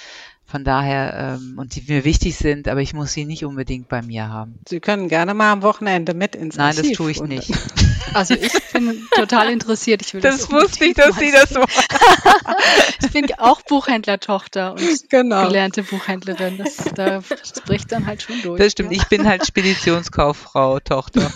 Von 0.45 0.63
daher, 0.63 1.37
ähm, 1.39 1.57
und 1.57 1.75
die 1.75 1.83
mir 1.87 2.03
wichtig 2.03 2.35
sind, 2.35 2.67
aber 2.67 2.81
ich 2.81 2.93
muss 2.93 3.13
sie 3.13 3.25
nicht 3.25 3.45
unbedingt 3.45 3.87
bei 3.87 4.01
mir 4.01 4.27
haben. 4.27 4.59
Sie 4.67 4.81
können 4.81 5.07
gerne 5.07 5.33
mal 5.33 5.51
am 5.51 5.61
Wochenende 5.61 6.13
mit 6.13 6.35
ins 6.35 6.57
Nein, 6.57 6.75
Archiv 6.75 6.89
das 6.89 6.97
tue 6.97 7.11
ich 7.11 7.21
nicht. 7.21 7.53
Also 8.13 8.33
ich 8.33 8.51
bin 8.73 9.07
total 9.15 9.49
interessiert. 9.49 10.01
Ich 10.01 10.13
will 10.13 10.21
das, 10.21 10.39
das 10.39 10.51
wusste 10.51 10.85
ich, 10.85 10.93
dass 10.95 11.15
Sie 11.15 11.31
das 11.31 11.49
so. 11.49 11.61
ich 13.01 13.11
bin 13.11 13.33
auch 13.37 13.61
Buchhändlertochter 13.61 14.73
und 14.73 15.09
genau. 15.09 15.47
gelernte 15.47 15.83
Buchhändlerin. 15.83 16.57
Das, 16.57 16.77
das 16.95 17.61
bricht 17.65 17.91
dann 17.91 18.05
halt 18.05 18.21
schon 18.21 18.41
durch. 18.41 18.59
Das 18.59 18.73
stimmt. 18.73 18.91
Ja. 18.91 18.97
Ich 18.97 19.07
bin 19.07 19.27
halt 19.27 19.45
Speditionskauffrau, 19.45 20.79
Tochter. 20.79 21.31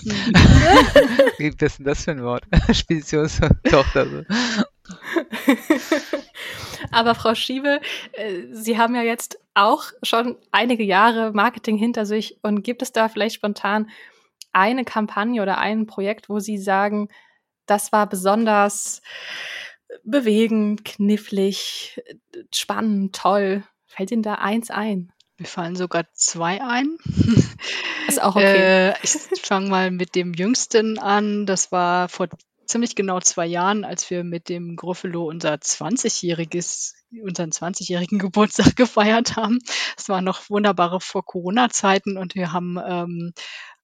Wie 1.37 1.47
ist 1.47 1.79
denn 1.79 1.85
das 1.85 2.03
für 2.03 2.11
ein 2.11 2.23
Wort? 2.23 2.43
Speditionstochter. 2.71 4.25
Aber 6.91 7.15
Frau 7.15 7.35
Schiebe, 7.35 7.79
äh, 8.13 8.41
Sie 8.51 8.77
haben 8.77 8.95
ja 8.95 9.01
jetzt 9.01 9.39
auch 9.53 9.85
schon 10.03 10.35
einige 10.51 10.83
Jahre 10.83 11.31
Marketing 11.31 11.77
hinter 11.77 12.05
sich 12.05 12.37
und 12.41 12.63
gibt 12.63 12.81
es 12.81 12.91
da 12.91 13.09
vielleicht 13.09 13.35
spontan 13.35 13.89
eine 14.55 14.85
Kampagne 14.85 15.41
oder 15.41 15.57
ein 15.57 15.85
Projekt, 15.85 16.29
wo 16.29 16.39
Sie 16.39 16.57
sagen, 16.57 17.09
das 17.65 17.91
war 17.91 18.07
besonders 18.07 19.01
bewegend, 20.03 20.85
knifflig, 20.85 22.01
spannend, 22.53 23.15
toll? 23.15 23.63
Fällt 23.85 24.11
Ihnen 24.11 24.23
da 24.23 24.35
eins 24.35 24.69
ein? 24.69 25.11
Mir 25.37 25.47
fallen 25.47 25.75
sogar 25.75 26.05
zwei 26.13 26.61
ein. 26.63 26.97
Ist 28.07 28.21
auch 28.21 28.35
okay. 28.35 28.91
Äh, 28.91 28.93
ich 29.03 29.41
fange 29.41 29.69
mal 29.69 29.91
mit 29.91 30.15
dem 30.15 30.33
jüngsten 30.33 30.97
an. 30.97 31.45
Das 31.45 31.71
war 31.71 32.07
vor 32.07 32.29
ziemlich 32.65 32.95
genau 32.95 33.19
zwei 33.19 33.45
Jahren, 33.45 33.83
als 33.83 34.09
wir 34.09 34.23
mit 34.23 34.49
dem 34.49 34.75
Gruffalo 34.75 35.25
unser 35.25 35.53
20-jähriges, 35.55 36.93
unseren 37.21 37.51
20-jährigen 37.51 38.19
Geburtstag 38.19 38.75
gefeiert 38.75 39.35
haben. 39.35 39.59
Es 39.97 40.09
war 40.09 40.21
noch 40.21 40.49
wunderbare 40.49 41.01
vor 41.01 41.25
Corona-Zeiten 41.25 42.17
und 42.17 42.35
wir 42.35 42.53
haben 42.53 42.77
ähm, 42.85 43.33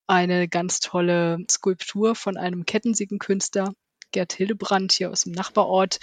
eine 0.07 0.47
ganz 0.47 0.79
tolle 0.79 1.39
Skulptur 1.49 2.15
von 2.15 2.37
einem 2.37 2.65
Kettensägenkünstler 2.65 3.73
Gerd 4.11 4.33
Hildebrand 4.33 4.91
hier 4.91 5.09
aus 5.09 5.23
dem 5.23 5.31
Nachbarort 5.31 5.99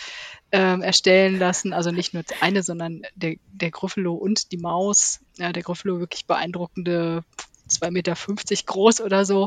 äh, 0.51 0.81
erstellen 0.81 1.39
lassen. 1.39 1.73
Also 1.73 1.91
nicht 1.91 2.15
nur 2.15 2.25
eine, 2.41 2.63
sondern 2.63 3.03
der, 3.15 3.37
der 3.53 3.71
Griffelo 3.71 4.15
und 4.15 4.51
die 4.53 4.57
Maus. 4.57 5.21
Ja, 5.37 5.53
der 5.53 5.63
Griffelo 5.63 6.01
wirklich 6.01 6.27
beeindruckende 6.27 7.23
2,50 7.69 7.91
Meter 7.91 8.15
groß 8.67 9.01
oder 9.03 9.25
so. 9.25 9.47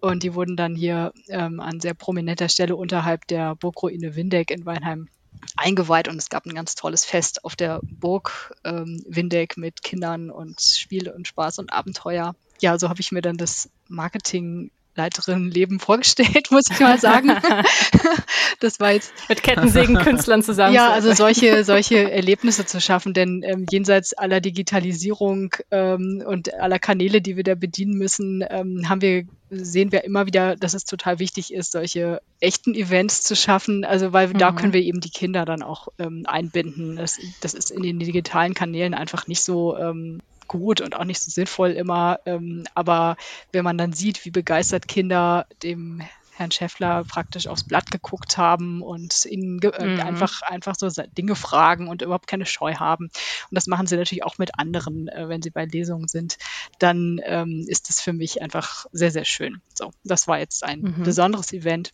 Und 0.00 0.22
die 0.22 0.34
wurden 0.34 0.56
dann 0.56 0.74
hier 0.74 1.12
ähm, 1.28 1.60
an 1.60 1.80
sehr 1.80 1.94
prominenter 1.94 2.48
Stelle 2.48 2.76
unterhalb 2.76 3.26
der 3.28 3.54
Burgruine 3.54 4.16
Windeck 4.16 4.50
in 4.50 4.66
Weinheim 4.66 5.08
eingeweiht 5.56 6.08
und 6.08 6.16
es 6.16 6.28
gab 6.28 6.46
ein 6.46 6.54
ganz 6.54 6.74
tolles 6.74 7.04
Fest 7.04 7.44
auf 7.44 7.56
der 7.56 7.80
Burg 7.82 8.54
ähm, 8.64 9.02
Windeck 9.06 9.56
mit 9.56 9.82
Kindern 9.82 10.30
und 10.30 10.60
Spiel 10.60 11.08
und 11.10 11.26
Spaß 11.26 11.58
und 11.58 11.72
Abenteuer. 11.72 12.34
Ja, 12.60 12.78
so 12.78 12.88
habe 12.88 13.00
ich 13.00 13.12
mir 13.12 13.22
dann 13.22 13.36
das 13.36 13.70
Marketing 13.88 14.70
Leiterin-Leben 14.94 15.80
vorgestellt, 15.80 16.46
muss 16.50 16.64
ich 16.70 16.80
mal 16.80 16.98
sagen. 16.98 17.28
das 18.60 18.80
war 18.80 18.92
jetzt 18.92 19.12
mit 19.28 19.42
Kettensägenkünstlern 19.42 20.42
zusammen. 20.42 20.74
Ja, 20.74 20.90
also 20.90 21.12
solche 21.12 21.64
solche 21.64 22.10
Erlebnisse 22.10 22.66
zu 22.66 22.80
schaffen, 22.80 23.14
denn 23.14 23.42
ähm, 23.44 23.66
jenseits 23.70 24.14
aller 24.14 24.40
Digitalisierung 24.40 25.54
ähm, 25.70 26.22
und 26.26 26.54
aller 26.54 26.78
Kanäle, 26.78 27.20
die 27.20 27.36
wir 27.36 27.44
da 27.44 27.54
bedienen 27.54 27.94
müssen, 27.94 28.44
ähm, 28.48 28.88
haben 28.88 29.00
wir 29.00 29.24
sehen 29.54 29.92
wir 29.92 30.04
immer 30.04 30.26
wieder, 30.26 30.56
dass 30.56 30.72
es 30.72 30.84
total 30.84 31.18
wichtig 31.18 31.52
ist, 31.52 31.72
solche 31.72 32.22
echten 32.40 32.74
Events 32.74 33.22
zu 33.22 33.36
schaffen. 33.36 33.84
Also 33.84 34.12
weil 34.12 34.28
mhm. 34.28 34.38
da 34.38 34.52
können 34.52 34.72
wir 34.72 34.80
eben 34.80 35.00
die 35.00 35.10
Kinder 35.10 35.44
dann 35.44 35.62
auch 35.62 35.88
ähm, 35.98 36.24
einbinden. 36.26 36.96
Das, 36.96 37.18
das 37.40 37.52
ist 37.52 37.70
in 37.70 37.82
den 37.82 37.98
digitalen 37.98 38.54
Kanälen 38.54 38.94
einfach 38.94 39.26
nicht 39.26 39.42
so 39.42 39.76
ähm, 39.76 40.20
gut 40.52 40.80
und 40.80 40.94
auch 40.94 41.04
nicht 41.04 41.20
so 41.20 41.30
sinnvoll 41.30 41.70
immer. 41.70 42.20
Ähm, 42.26 42.64
aber 42.74 43.16
wenn 43.52 43.64
man 43.64 43.78
dann 43.78 43.92
sieht, 43.92 44.24
wie 44.24 44.30
begeistert 44.30 44.88
Kinder 44.88 45.46
dem 45.62 46.02
Herrn 46.34 46.50
Schäffler 46.50 47.04
praktisch 47.04 47.46
aufs 47.46 47.64
Blatt 47.64 47.90
geguckt 47.90 48.38
haben 48.38 48.82
und 48.82 49.26
ihn 49.26 49.60
äh, 49.62 49.86
mhm. 49.86 50.00
einfach, 50.00 50.42
einfach 50.42 50.74
so 50.76 50.88
Dinge 51.16 51.34
fragen 51.34 51.88
und 51.88 52.02
überhaupt 52.02 52.26
keine 52.26 52.46
Scheu 52.46 52.74
haben. 52.76 53.04
Und 53.04 53.54
das 53.54 53.66
machen 53.66 53.86
sie 53.86 53.96
natürlich 53.96 54.24
auch 54.24 54.38
mit 54.38 54.58
anderen, 54.58 55.08
äh, 55.08 55.28
wenn 55.28 55.42
sie 55.42 55.50
bei 55.50 55.66
Lesungen 55.66 56.08
sind. 56.08 56.38
Dann 56.78 57.20
ähm, 57.24 57.64
ist 57.68 57.90
es 57.90 58.00
für 58.00 58.12
mich 58.12 58.40
einfach 58.40 58.86
sehr, 58.92 59.10
sehr 59.10 59.26
schön. 59.26 59.60
So, 59.74 59.92
das 60.04 60.26
war 60.26 60.38
jetzt 60.38 60.64
ein 60.64 60.80
mhm. 60.80 61.02
besonderes 61.02 61.52
Event. 61.52 61.92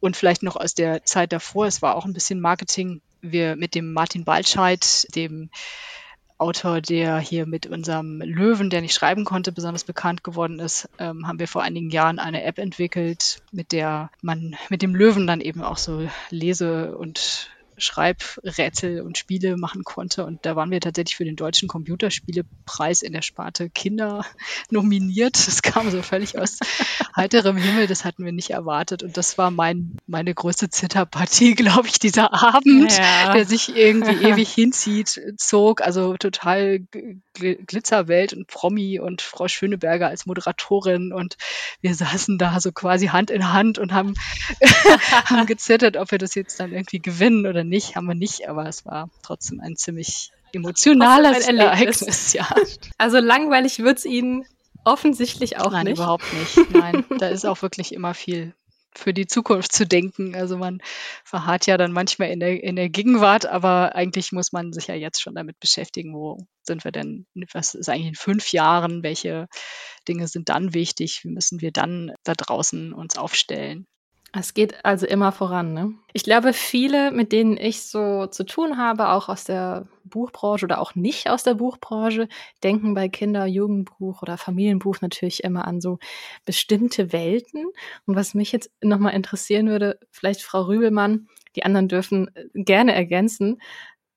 Und 0.00 0.16
vielleicht 0.16 0.42
noch 0.42 0.56
aus 0.56 0.74
der 0.74 1.04
Zeit 1.04 1.32
davor, 1.32 1.66
es 1.66 1.82
war 1.82 1.96
auch 1.96 2.04
ein 2.04 2.14
bisschen 2.14 2.40
Marketing. 2.40 3.02
Wir 3.20 3.56
mit 3.56 3.74
dem 3.74 3.92
Martin 3.92 4.24
Baltscheid, 4.24 5.06
dem 5.14 5.50
Autor, 6.42 6.80
der 6.80 7.18
hier 7.18 7.46
mit 7.46 7.66
unserem 7.66 8.20
Löwen, 8.20 8.68
der 8.68 8.80
nicht 8.80 8.94
schreiben 8.94 9.24
konnte, 9.24 9.52
besonders 9.52 9.84
bekannt 9.84 10.24
geworden 10.24 10.58
ist, 10.58 10.88
ähm, 10.98 11.28
haben 11.28 11.38
wir 11.38 11.46
vor 11.46 11.62
einigen 11.62 11.90
Jahren 11.90 12.18
eine 12.18 12.42
App 12.42 12.58
entwickelt, 12.58 13.42
mit 13.52 13.70
der 13.70 14.10
man 14.22 14.56
mit 14.68 14.82
dem 14.82 14.96
Löwen 14.96 15.28
dann 15.28 15.40
eben 15.40 15.62
auch 15.62 15.78
so 15.78 16.08
Lese- 16.30 16.96
und 16.96 17.48
Schreibrätsel 17.82 19.00
und 19.00 19.18
Spiele 19.18 19.56
machen 19.56 19.84
konnte. 19.84 20.24
Und 20.24 20.46
da 20.46 20.56
waren 20.56 20.70
wir 20.70 20.80
tatsächlich 20.80 21.16
für 21.16 21.24
den 21.24 21.36
Deutschen 21.36 21.68
Computerspielepreis 21.68 23.02
in 23.02 23.12
der 23.12 23.22
Sparte 23.22 23.68
Kinder 23.70 24.24
nominiert. 24.70 25.46
Das 25.46 25.62
kam 25.62 25.90
so 25.90 26.02
völlig 26.02 26.38
aus 26.38 26.58
heiterem 27.16 27.56
Himmel. 27.56 27.86
Das 27.86 28.04
hatten 28.04 28.24
wir 28.24 28.32
nicht 28.32 28.50
erwartet. 28.50 29.02
Und 29.02 29.16
das 29.16 29.38
war 29.38 29.50
mein, 29.50 29.96
meine 30.06 30.34
größte 30.34 30.70
Zitterpartie, 30.70 31.54
glaube 31.56 31.88
ich, 31.88 31.98
dieser 31.98 32.32
Abend, 32.32 32.96
ja. 32.96 33.32
der 33.32 33.44
sich 33.44 33.76
irgendwie 33.76 34.24
ewig 34.24 34.52
hinzieht, 34.52 35.20
zog. 35.36 35.82
Also 35.82 36.16
total 36.16 36.80
Glitzerwelt 37.34 38.32
und 38.32 38.46
Promi 38.46 39.00
und 39.00 39.22
Frau 39.22 39.48
Schöneberger 39.48 40.08
als 40.08 40.26
Moderatorin. 40.26 41.12
Und 41.12 41.36
wir 41.80 41.94
saßen 41.94 42.38
da 42.38 42.60
so 42.60 42.70
quasi 42.72 43.08
Hand 43.08 43.30
in 43.30 43.52
Hand 43.52 43.78
und 43.78 43.92
haben, 43.92 44.14
haben 45.24 45.46
gezittert, 45.46 45.96
ob 45.96 46.10
wir 46.10 46.18
das 46.18 46.34
jetzt 46.34 46.60
dann 46.60 46.72
irgendwie 46.72 47.00
gewinnen 47.00 47.46
oder 47.46 47.64
nicht 47.64 47.71
nicht, 47.72 47.96
haben 47.96 48.06
wir 48.06 48.14
nicht, 48.14 48.48
aber 48.48 48.68
es 48.68 48.86
war 48.86 49.10
trotzdem 49.22 49.60
ein 49.60 49.76
ziemlich 49.76 50.30
emotionales 50.52 51.48
ein 51.48 51.58
Ereignis. 51.58 52.34
Ja. 52.34 52.46
Also 52.98 53.18
langweilig 53.18 53.80
wird 53.80 53.98
es 53.98 54.04
Ihnen 54.04 54.44
offensichtlich 54.84 55.58
auch 55.58 55.72
Nein, 55.72 55.86
nicht. 55.86 55.96
Nein, 55.96 56.04
überhaupt 56.04 56.32
nicht. 56.34 56.70
Nein, 56.70 57.04
da 57.18 57.28
ist 57.28 57.46
auch 57.46 57.62
wirklich 57.62 57.92
immer 57.92 58.14
viel 58.14 58.54
für 58.94 59.14
die 59.14 59.26
Zukunft 59.26 59.72
zu 59.72 59.86
denken. 59.86 60.34
Also 60.34 60.58
man 60.58 60.82
verharrt 61.24 61.66
ja 61.66 61.78
dann 61.78 61.92
manchmal 61.92 62.30
in 62.30 62.40
der, 62.40 62.62
in 62.62 62.76
der 62.76 62.90
Gegenwart, 62.90 63.46
aber 63.46 63.94
eigentlich 63.94 64.32
muss 64.32 64.52
man 64.52 64.72
sich 64.72 64.88
ja 64.88 64.94
jetzt 64.94 65.22
schon 65.22 65.34
damit 65.34 65.58
beschäftigen, 65.60 66.14
wo 66.14 66.46
sind 66.62 66.84
wir 66.84 66.92
denn, 66.92 67.26
was 67.52 67.74
ist 67.74 67.88
eigentlich 67.88 68.08
in 68.08 68.14
fünf 68.14 68.52
Jahren, 68.52 69.02
welche 69.02 69.48
Dinge 70.08 70.28
sind 70.28 70.50
dann 70.50 70.74
wichtig, 70.74 71.24
wie 71.24 71.30
müssen 71.30 71.60
wir 71.60 71.72
dann 71.72 72.12
da 72.22 72.34
draußen 72.34 72.92
uns 72.92 73.16
aufstellen. 73.16 73.86
Es 74.34 74.54
geht 74.54 74.82
also 74.82 75.06
immer 75.06 75.30
voran, 75.30 75.74
ne? 75.74 75.92
Ich 76.14 76.24
glaube, 76.24 76.54
viele, 76.54 77.10
mit 77.10 77.32
denen 77.32 77.58
ich 77.58 77.82
so 77.82 78.26
zu 78.26 78.44
tun 78.44 78.78
habe, 78.78 79.10
auch 79.10 79.28
aus 79.28 79.44
der 79.44 79.86
Buchbranche 80.04 80.64
oder 80.64 80.80
auch 80.80 80.94
nicht 80.94 81.28
aus 81.28 81.42
der 81.42 81.52
Buchbranche, 81.52 82.28
denken 82.62 82.94
bei 82.94 83.10
Kinder-, 83.10 83.44
Jugendbuch 83.44 84.22
oder 84.22 84.38
Familienbuch 84.38 85.02
natürlich 85.02 85.44
immer 85.44 85.66
an 85.66 85.82
so 85.82 85.98
bestimmte 86.46 87.12
Welten. 87.12 87.66
Und 88.06 88.16
was 88.16 88.32
mich 88.32 88.52
jetzt 88.52 88.70
nochmal 88.80 89.12
interessieren 89.12 89.68
würde, 89.68 89.98
vielleicht 90.10 90.42
Frau 90.42 90.62
Rübelmann, 90.62 91.28
die 91.54 91.64
anderen 91.64 91.88
dürfen 91.88 92.34
äh, 92.34 92.46
gerne 92.54 92.94
ergänzen. 92.94 93.60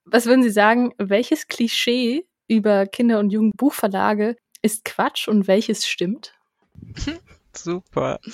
Was 0.06 0.28
würden 0.28 0.43
Sie 0.43 0.49
sagen, 0.49 0.93
welches 0.97 1.49
Klischee 1.49 2.25
über 2.47 2.86
Kinder- 2.86 3.19
und 3.19 3.32
Jugendbuchverlage 3.32 4.38
ist 4.62 4.86
Quatsch 4.86 5.28
und 5.28 5.49
welches 5.49 5.86
stimmt? 5.86 6.34
Super. 7.58 8.20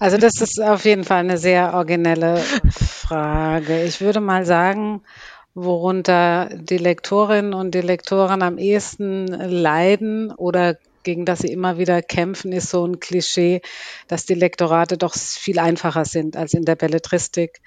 Also 0.00 0.18
das 0.18 0.42
ist 0.42 0.60
auf 0.60 0.84
jeden 0.84 1.04
Fall 1.04 1.20
eine 1.20 1.38
sehr 1.38 1.72
originelle 1.72 2.36
Frage. 2.70 3.82
Ich 3.84 4.02
würde 4.02 4.20
mal 4.20 4.44
sagen, 4.44 5.02
worunter 5.54 6.50
die 6.52 6.76
Lektorinnen 6.76 7.54
und 7.54 7.74
die 7.74 7.80
Lektoren 7.80 8.42
am 8.42 8.58
ehesten 8.58 9.26
leiden 9.28 10.30
oder 10.30 10.76
gegen 11.04 11.24
das 11.24 11.38
sie 11.38 11.52
immer 11.52 11.78
wieder 11.78 12.02
kämpfen, 12.02 12.52
ist 12.52 12.68
so 12.68 12.86
ein 12.86 13.00
Klischee, 13.00 13.62
dass 14.08 14.26
die 14.26 14.34
Lektorate 14.34 14.98
doch 14.98 15.14
viel 15.14 15.58
einfacher 15.58 16.04
sind 16.04 16.36
als 16.36 16.52
in 16.52 16.66
der 16.66 16.76
Belletristik 16.76 17.62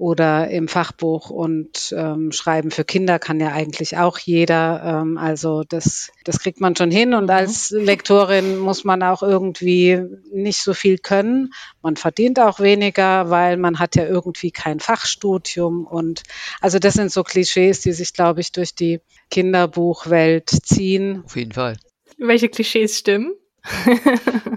oder 0.00 0.48
im 0.48 0.66
Fachbuch 0.66 1.28
und 1.28 1.94
ähm, 1.94 2.32
Schreiben 2.32 2.70
für 2.70 2.84
Kinder 2.84 3.18
kann 3.18 3.38
ja 3.38 3.52
eigentlich 3.52 3.98
auch 3.98 4.18
jeder. 4.18 5.02
Ähm, 5.02 5.18
also 5.18 5.62
das, 5.62 6.10
das 6.24 6.38
kriegt 6.38 6.58
man 6.58 6.74
schon 6.74 6.90
hin 6.90 7.12
und 7.12 7.24
mhm. 7.24 7.30
als 7.30 7.70
Lektorin 7.70 8.56
muss 8.56 8.82
man 8.82 9.02
auch 9.02 9.22
irgendwie 9.22 10.00
nicht 10.32 10.62
so 10.62 10.72
viel 10.72 10.96
können. 10.96 11.52
Man 11.82 11.96
verdient 11.96 12.40
auch 12.40 12.60
weniger, 12.60 13.28
weil 13.28 13.58
man 13.58 13.78
hat 13.78 13.94
ja 13.94 14.06
irgendwie 14.06 14.50
kein 14.50 14.80
Fachstudium 14.80 15.86
und 15.86 16.22
also 16.62 16.78
das 16.78 16.94
sind 16.94 17.12
so 17.12 17.22
Klischees, 17.22 17.80
die 17.80 17.92
sich, 17.92 18.14
glaube 18.14 18.40
ich, 18.40 18.52
durch 18.52 18.74
die 18.74 19.00
Kinderbuchwelt 19.30 20.48
ziehen. 20.48 21.22
Auf 21.26 21.36
jeden 21.36 21.52
Fall. 21.52 21.76
Welche 22.16 22.48
Klischees 22.48 22.98
stimmen? 22.98 23.34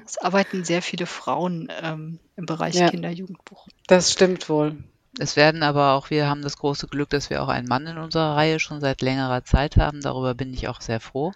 es 0.05 0.17
arbeiten 0.19 0.63
sehr 0.63 0.81
viele 0.81 1.05
Frauen 1.05 1.69
ähm, 1.81 2.19
im 2.37 2.45
Bereich 2.45 2.75
ja, 2.75 2.89
Kinder-Jugendbuch. 2.89 3.67
Das 3.87 4.13
stimmt 4.13 4.47
wohl. 4.47 4.77
Es 5.19 5.35
werden 5.35 5.61
aber 5.61 5.93
auch, 5.93 6.09
wir 6.09 6.27
haben 6.27 6.41
das 6.41 6.57
große 6.57 6.87
Glück, 6.87 7.09
dass 7.09 7.29
wir 7.29 7.43
auch 7.43 7.47
einen 7.47 7.67
Mann 7.67 7.85
in 7.85 7.97
unserer 7.97 8.35
Reihe 8.35 8.59
schon 8.59 8.81
seit 8.81 9.01
längerer 9.01 9.43
Zeit 9.43 9.77
haben. 9.77 10.01
Darüber 10.01 10.33
bin 10.33 10.53
ich 10.53 10.67
auch 10.67 10.81
sehr 10.81 10.99
froh, 10.99 11.33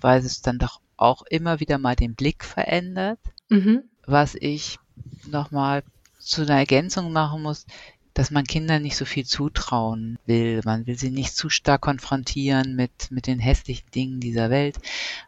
weil 0.00 0.24
es 0.24 0.40
dann 0.40 0.58
doch 0.58 0.80
auch 0.96 1.22
immer 1.22 1.60
wieder 1.60 1.78
mal 1.78 1.96
den 1.96 2.14
Blick 2.14 2.44
verändert. 2.44 3.18
Mhm. 3.48 3.84
Was 4.06 4.34
ich 4.34 4.78
nochmal 5.26 5.82
zu 6.18 6.42
einer 6.42 6.58
Ergänzung 6.58 7.12
machen 7.12 7.42
muss, 7.42 7.66
dass 8.14 8.30
man 8.30 8.44
Kindern 8.44 8.82
nicht 8.82 8.96
so 8.96 9.04
viel 9.04 9.26
zutrauen 9.26 10.18
will. 10.24 10.60
Man 10.64 10.86
will 10.86 10.96
sie 10.96 11.10
nicht 11.10 11.36
zu 11.36 11.50
stark 11.50 11.82
konfrontieren 11.82 12.76
mit, 12.76 13.10
mit 13.10 13.26
den 13.26 13.40
hässlichen 13.40 13.90
Dingen 13.90 14.20
dieser 14.20 14.50
Welt. 14.50 14.78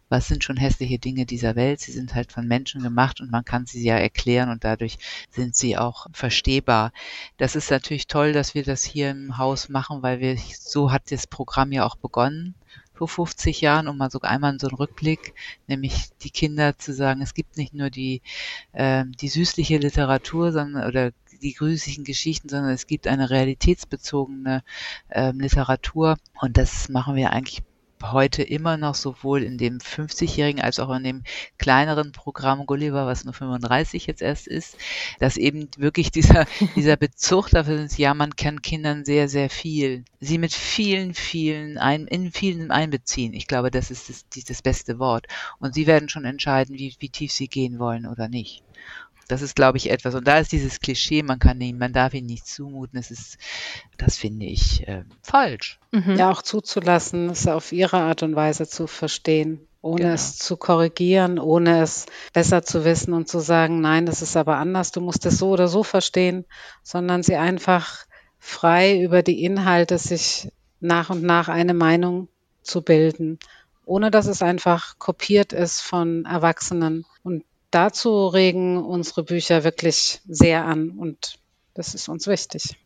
Was 0.09 0.29
sind 0.29 0.44
schon 0.44 0.57
hässliche 0.57 1.01
Dinge 1.01 1.27
dieser 1.27 1.57
Welt? 1.57 1.81
Sie 1.81 1.90
sind 1.90 2.14
halt 2.14 2.31
von 2.33 2.46
Menschen 2.46 2.83
gemacht 2.83 3.20
und 3.20 3.31
man 3.31 3.44
kann 3.44 3.66
sie 3.66 3.83
ja 3.83 3.96
erklären 3.96 4.51
und 4.51 4.62
dadurch 4.62 4.99
sind 5.31 5.57
sie 5.57 5.77
auch 5.77 6.07
verstehbar. 6.12 6.92
Das 7.38 7.57
ist 7.57 7.70
natürlich 7.72 8.07
toll, 8.07 8.33
dass 8.33 8.55
wir 8.55 8.62
das 8.62 8.85
hier 8.85 9.11
im 9.11 9.37
Haus 9.37 9.68
machen, 9.68 10.03
weil 10.03 10.20
wir, 10.20 10.38
so 10.59 10.92
hat 10.92 11.11
das 11.11 11.27
Programm 11.27 11.72
ja 11.72 11.85
auch 11.85 11.96
begonnen 11.96 12.55
vor 12.96 13.09
50 13.09 13.61
Jahren, 13.61 13.88
um 13.88 13.99
mal 13.99 14.11
so 14.11 14.20
einmal 14.22 14.59
so 14.59 14.68
einen 14.68 14.77
Rückblick, 14.77 15.35
nämlich 15.66 16.11
die 16.22 16.31
Kinder 16.31 16.79
zu 16.79 16.94
sagen, 16.94 17.20
es 17.20 17.35
gibt 17.35 17.57
nicht 17.57 17.75
nur 17.75 17.90
die, 17.90 18.22
äh, 18.72 19.05
die 19.20 19.29
süßliche 19.29 19.79
Literatur, 19.79 20.53
sondern 20.53 20.88
oder 20.88 21.12
die 21.46 21.54
grüßlichen 21.54 22.04
Geschichten, 22.04 22.48
sondern 22.48 22.72
es 22.72 22.87
gibt 22.87 23.06
eine 23.06 23.30
realitätsbezogene 23.30 24.64
äh, 25.09 25.30
Literatur 25.30 26.16
und 26.40 26.56
das 26.56 26.88
machen 26.88 27.14
wir 27.14 27.32
eigentlich 27.32 27.62
heute 28.02 28.42
immer 28.42 28.76
noch 28.76 28.94
sowohl 28.94 29.42
in 29.42 29.59
dem 29.59 29.78
50-jährigen 29.78 30.61
als 30.61 30.78
auch 30.78 30.94
in 30.94 31.04
dem 31.04 31.22
kleineren 31.59 32.12
Programm 32.12 32.66
Gulliver, 32.66 33.06
was 33.06 33.24
nur 33.24 33.32
35 33.32 34.06
jetzt 34.06 34.22
erst 34.22 34.46
ist, 34.46 34.76
dass 35.18 35.37
eben 35.37 35.68
wirklich 35.78 36.11
dieser, 36.11 36.46
dieser 36.76 36.96
Bezug 36.96 37.48
dafür 37.50 37.82
ist, 37.82 37.98
ja, 37.98 38.12
man 38.14 38.37
kann 38.37 38.62
Kindern 38.62 39.04
sehr, 39.04 39.28
sehr 39.28 39.50
viel, 39.50 40.04
sie 40.20 40.38
mit 40.38 40.52
vielen, 40.52 41.14
vielen, 41.14 41.78
ein, 41.78 42.06
in 42.06 42.32
vielen 42.32 42.70
einbeziehen. 42.70 43.32
Ich 43.32 43.46
glaube, 43.46 43.70
das 43.70 43.90
ist 43.90 44.11
das, 44.11 44.44
das 44.44 44.62
beste 44.62 44.98
Wort. 44.98 45.26
Und 45.59 45.74
sie 45.74 45.87
werden 45.87 46.09
schon 46.09 46.24
entscheiden, 46.24 46.76
wie, 46.76 46.94
wie 46.98 47.09
tief 47.09 47.32
sie 47.32 47.48
gehen 47.48 47.78
wollen 47.78 48.06
oder 48.06 48.28
nicht. 48.28 48.62
Das 49.28 49.42
ist, 49.42 49.56
glaube 49.56 49.78
ich, 49.78 49.90
etwas. 49.90 50.14
Und 50.14 50.26
da 50.26 50.38
ist 50.38 50.52
dieses 50.52 50.80
Klischee, 50.80 51.22
man 51.22 51.38
kann 51.38 51.60
ihn, 51.60 51.78
man 51.78 51.92
darf 51.92 52.14
ihn 52.14 52.26
nicht 52.26 52.46
zumuten. 52.46 52.98
Das 52.98 53.10
ist, 53.10 53.38
das 53.98 54.16
finde 54.16 54.46
ich 54.46 54.86
äh, 54.86 55.04
falsch. 55.22 55.80
Mhm. 55.90 56.16
Ja, 56.16 56.30
auch 56.30 56.42
zuzulassen, 56.42 57.30
es 57.30 57.46
auf 57.48 57.72
ihre 57.72 57.98
Art 57.98 58.22
und 58.22 58.36
Weise 58.36 58.68
zu 58.68 58.86
verstehen, 58.86 59.66
ohne 59.82 60.02
genau. 60.02 60.14
es 60.14 60.38
zu 60.38 60.56
korrigieren, 60.56 61.38
ohne 61.38 61.82
es 61.82 62.06
besser 62.32 62.62
zu 62.62 62.84
wissen 62.84 63.14
und 63.14 63.28
zu 63.28 63.40
sagen, 63.40 63.80
nein, 63.80 64.06
das 64.06 64.22
ist 64.22 64.36
aber 64.36 64.56
anders, 64.58 64.92
du 64.92 65.00
musst 65.00 65.26
es 65.26 65.38
so 65.38 65.50
oder 65.50 65.68
so 65.68 65.82
verstehen, 65.82 66.44
sondern 66.82 67.22
sie 67.22 67.36
einfach 67.36 68.06
frei 68.38 69.00
über 69.02 69.22
die 69.22 69.42
Inhalte 69.44 69.98
sich 69.98 70.52
nach 70.80 71.10
und 71.10 71.22
nach 71.22 71.48
eine 71.48 71.74
Meinung 71.74 72.28
zu 72.62 72.82
bilden, 72.82 73.38
ohne 73.84 74.10
dass 74.10 74.26
es 74.26 74.42
einfach 74.42 74.98
kopiert 74.98 75.52
ist 75.52 75.80
von 75.80 76.24
Erwachsenen. 76.26 77.06
Und 77.22 77.44
dazu 77.70 78.26
regen 78.29 78.79
unsere 78.85 79.22
Bücher 79.22 79.64
wirklich 79.64 80.20
sehr 80.26 80.64
an 80.64 80.90
und 80.90 81.38
das 81.74 81.94
ist 81.94 82.09
uns 82.09 82.26
wichtig. 82.26 82.76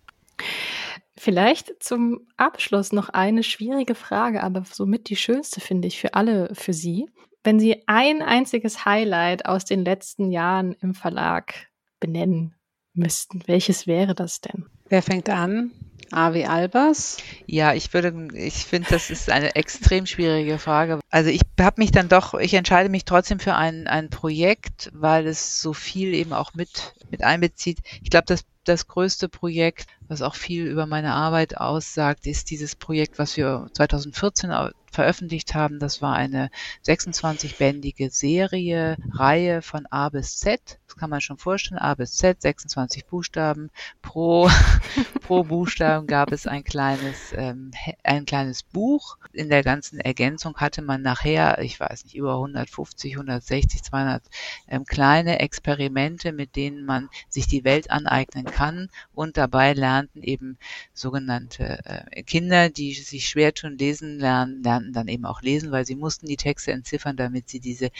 Vielleicht 1.16 1.82
zum 1.82 2.26
Abschluss 2.36 2.92
noch 2.92 3.10
eine 3.10 3.42
schwierige 3.42 3.94
Frage, 3.94 4.42
aber 4.42 4.64
somit 4.64 5.10
die 5.10 5.16
schönste 5.16 5.60
finde 5.60 5.86
ich 5.86 6.00
für 6.00 6.14
alle, 6.14 6.54
für 6.54 6.72
Sie. 6.72 7.10
Wenn 7.44 7.60
Sie 7.60 7.86
ein 7.86 8.22
einziges 8.22 8.84
Highlight 8.84 9.46
aus 9.46 9.64
den 9.64 9.84
letzten 9.84 10.30
Jahren 10.30 10.72
im 10.80 10.94
Verlag 10.94 11.54
benennen 12.00 12.54
müssten, 12.94 13.42
welches 13.46 13.86
wäre 13.86 14.14
das 14.14 14.40
denn? 14.40 14.66
Wer 14.88 15.02
fängt 15.02 15.28
an? 15.28 15.72
Avi 16.12 16.44
Albers? 16.44 17.18
Ja, 17.46 17.74
ich 17.74 17.92
würde, 17.92 18.28
ich 18.34 18.66
finde, 18.66 18.88
das 18.90 19.10
ist 19.10 19.30
eine 19.30 19.54
extrem 19.54 20.06
schwierige 20.06 20.58
Frage. 20.58 21.00
Also 21.10 21.30
ich 21.30 21.42
habe 21.60 21.80
mich 21.80 21.92
dann 21.92 22.08
doch, 22.08 22.34
ich 22.34 22.54
entscheide 22.54 22.88
mich 22.88 23.04
trotzdem 23.04 23.38
für 23.38 23.54
ein, 23.54 23.86
ein 23.86 24.10
Projekt, 24.10 24.90
weil 24.92 25.26
es 25.26 25.60
so 25.60 25.72
viel 25.72 26.14
eben 26.14 26.32
auch 26.32 26.54
mit, 26.54 26.94
mit 27.10 27.22
einbezieht. 27.22 27.78
Ich 28.02 28.10
glaube, 28.10 28.26
das, 28.26 28.44
das 28.64 28.88
größte 28.88 29.28
Projekt, 29.28 29.86
was 30.08 30.22
auch 30.22 30.34
viel 30.34 30.66
über 30.66 30.86
meine 30.86 31.12
Arbeit 31.12 31.56
aussagt, 31.56 32.26
ist 32.26 32.50
dieses 32.50 32.76
Projekt, 32.76 33.18
was 33.18 33.36
wir 33.36 33.68
2014 33.74 34.50
veröffentlicht 34.90 35.54
haben. 35.54 35.78
Das 35.78 36.02
war 36.02 36.14
eine 36.14 36.50
26-bändige 36.84 38.10
Serie, 38.10 38.96
Reihe 39.12 39.62
von 39.62 39.86
A 39.86 40.08
bis 40.08 40.38
Z. 40.38 40.80
Das 40.86 40.96
kann 40.96 41.10
man 41.10 41.20
schon 41.20 41.38
vorstellen. 41.38 41.78
A 41.78 41.94
bis 41.94 42.16
Z, 42.16 42.42
26 42.42 43.06
Buchstaben. 43.06 43.70
Pro, 44.02 44.50
pro 45.22 45.44
Buchstaben 45.44 46.06
gab 46.06 46.32
es 46.32 46.46
ein 46.46 46.64
kleines, 46.64 47.32
ähm, 47.34 47.70
ein 48.02 48.26
kleines 48.26 48.64
Buch. 48.64 49.16
In 49.32 49.48
der 49.48 49.62
ganzen 49.62 50.00
Ergänzung 50.00 50.56
hatte 50.56 50.82
man 50.82 51.02
nachher, 51.02 51.60
ich 51.60 51.78
weiß 51.78 52.04
nicht, 52.04 52.16
über 52.16 52.34
150, 52.34 53.12
160, 53.12 53.82
200 53.84 54.22
ähm, 54.68 54.84
kleine 54.84 55.38
Experimente, 55.38 56.32
mit 56.32 56.56
denen 56.56 56.84
man 56.84 57.08
sich 57.28 57.46
die 57.46 57.64
Welt 57.64 57.90
aneignen 57.90 58.46
kann 58.46 58.88
und 59.14 59.36
dabei 59.36 59.72
lernten 59.72 60.22
eben 60.22 60.58
sogenannte 60.92 61.80
äh, 61.84 62.22
Kinder, 62.24 62.68
die 62.68 62.94
sich 62.94 63.28
schwer 63.28 63.54
tun, 63.54 63.78
lesen 63.78 64.18
lernen, 64.18 64.62
lernen 64.62 64.79
lernten 64.80 64.92
dann 64.92 65.08
eben 65.08 65.24
auch 65.24 65.42
lesen, 65.42 65.70
weil 65.70 65.84
sie 65.84 65.96
mussten 65.96 66.26
die 66.26 66.36
Texte 66.36 66.72
entziffern, 66.72 67.16
damit 67.16 67.48
sie 67.48 67.60
diese 67.60 67.90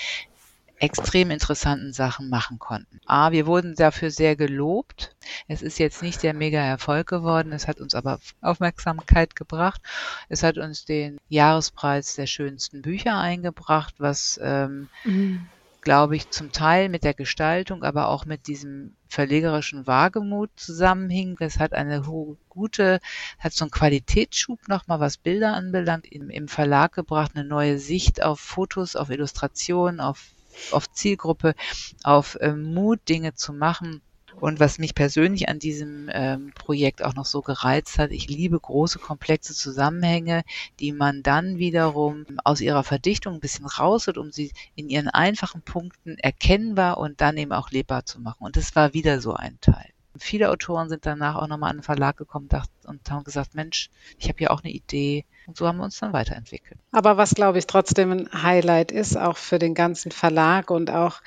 extrem 0.79 1.31
interessanten 1.31 1.93
Sachen 1.93 2.31
machen 2.31 2.59
konnten. 2.59 3.01
A, 3.05 3.33
wir 3.33 3.47
wurden 3.47 3.75
dafür 3.75 4.11
sehr 4.11 4.35
gelobt. 4.35 5.15
Es 5.47 5.61
ist 5.61 5.79
jetzt 5.79 6.03
nicht 6.03 6.23
der 6.23 6.33
mega 6.33 6.59
Erfolg 6.59 7.07
geworden, 7.07 7.53
es 7.53 7.69
hat 7.69 7.83
uns 7.83 7.95
aber 7.95 8.19
Aufmerksamkeit 8.41 9.37
gebracht. 9.37 9.83
Es 10.31 10.43
hat 10.43 10.57
uns 10.57 10.87
den 10.87 11.19
Jahrespreis 11.29 12.15
der 12.15 12.27
schönsten 12.27 12.81
Bücher 12.81 13.19
eingebracht, 13.19 13.97
was 13.99 14.41
ähm, 14.43 14.89
mhm 15.05 15.51
glaube 15.81 16.17
ich, 16.17 16.31
zum 16.31 16.53
Teil 16.53 16.89
mit 16.89 17.05
der 17.05 17.15
Gestaltung, 17.15 17.83
aber 17.83 18.09
auch 18.09 18.25
mit 18.27 18.47
diesem 18.47 18.97
verlegerischen 19.09 19.87
Wagemut 19.87 20.51
zusammenhing. 20.57 21.37
Es 21.41 21.59
hat 21.59 21.73
eine 21.73 22.03
gute, 22.49 23.01
hat 23.39 23.53
so 23.53 23.65
einen 23.65 23.71
Qualitätsschub 23.71 24.69
nochmal, 24.69 25.01
was 25.01 25.17
Bilder 25.17 25.55
anbelangt, 25.55 26.07
im, 26.07 26.31
im 26.31 26.49
Verlag 26.49 26.93
gebracht, 26.93 27.33
eine 27.35 27.45
neue 27.45 27.79
Sicht 27.79 28.23
auf 28.23 28.41
Fotos, 28.41 28.97
auf 28.97 29.11
Illustrationen, 29.11 30.01
auf, 30.01 30.35
auf 30.71 30.91
Zielgruppe, 30.91 31.55
auf 32.03 32.37
äh, 32.37 32.55
Mut, 32.55 33.09
Dinge 33.09 33.35
zu 33.35 33.53
machen 33.53 34.03
und 34.41 34.59
was 34.59 34.79
mich 34.79 34.95
persönlich 34.95 35.49
an 35.49 35.59
diesem 35.59 36.09
ähm, 36.13 36.53
Projekt 36.55 37.05
auch 37.05 37.15
noch 37.15 37.27
so 37.27 37.43
gereizt 37.43 37.99
hat, 37.99 38.11
ich 38.11 38.29
liebe 38.29 38.59
große, 38.59 38.99
komplexe 38.99 39.55
Zusammenhänge, 39.55 40.43
die 40.81 40.93
man 40.93 41.23
dann 41.23 41.59
wiederum 41.59 42.27
aus 42.45 42.61
ihrer 42.61 42.83
Verdichtung 42.83 43.35
ein 43.35 43.41
bisschen 43.41 43.67
rausholt, 43.67 44.19
um 44.19 44.33
sie 44.33 44.53
in 44.75 44.89
ihren 44.89 45.09
einfachen 45.09 45.63
Punkten 45.63 46.19
erkennbar 46.19 46.99
und 46.99 47.21
dann 47.21 47.37
eben 47.37 47.53
auch 47.53 47.71
lebbar 47.71 48.07
zu 48.07 48.21
machen. 48.21 48.45
Und 48.45 48.57
das 48.57 48.75
war 48.75 48.95
wieder 48.95 49.21
so 49.21 49.35
ein 49.35 49.59
Teil. 49.61 49.91
Viele 50.19 50.51
Autoren 50.51 50.89
sind 50.89 51.07
danach 51.07 51.37
auch 51.37 51.47
nochmal 51.47 51.71
an 51.71 51.77
den 51.79 51.83
Verlag 51.83 52.17
gekommen 52.17 52.49
und 52.85 53.11
haben 53.11 53.25
gesagt, 53.25 53.55
Mensch, 53.55 53.91
ich 54.19 54.29
habe 54.29 54.39
hier 54.39 54.51
auch 54.51 54.63
eine 54.63 54.73
Idee. 54.73 55.25
Und 55.47 55.57
so 55.57 55.67
haben 55.67 55.79
wir 55.79 55.85
uns 55.85 55.99
dann 55.99 56.13
weiterentwickelt. 56.13 56.81
Aber 56.91 57.17
was, 57.17 57.35
glaube 57.35 57.59
ich, 57.59 57.67
trotzdem 57.67 58.11
ein 58.11 58.43
Highlight 58.43 58.91
ist, 58.91 59.17
auch 59.17 59.37
für 59.37 59.59
den 59.59 59.75
ganzen 59.75 60.11
Verlag 60.11 60.71
und 60.71 60.91
auch 60.91 61.21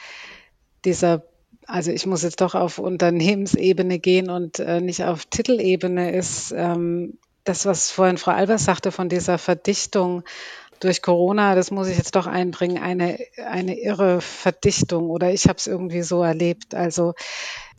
dieser 0.84 1.24
also 1.68 1.92
ich 1.92 2.06
muss 2.06 2.24
jetzt 2.24 2.42
doch 2.42 2.56
auf 2.56 2.80
Unternehmensebene 2.80 4.00
gehen 4.00 4.30
und 4.30 4.60
äh, 4.60 4.82
nicht 4.82 5.04
auf 5.04 5.26
Titelebene, 5.26 6.12
ist 6.12 6.54
ähm, 6.56 7.18
das, 7.44 7.66
was 7.66 7.92
vorhin 7.92 8.18
Frau 8.18 8.32
Albers 8.32 8.66
sagte, 8.66 8.92
von 8.92 9.10
dieser 9.10 9.38
Verdichtung 9.38 10.24
durch 10.80 11.02
Corona, 11.02 11.56
das 11.56 11.72
muss 11.72 11.88
ich 11.88 11.98
jetzt 11.98 12.16
doch 12.16 12.28
einbringen, 12.28 12.82
eine, 12.82 13.18
eine 13.38 13.80
irre 13.80 14.22
Verdichtung 14.22 15.10
oder 15.10 15.32
ich 15.32 15.48
habe 15.48 15.58
es 15.58 15.68
irgendwie 15.68 16.02
so 16.02 16.24
erlebt. 16.24 16.76
Also, 16.76 17.14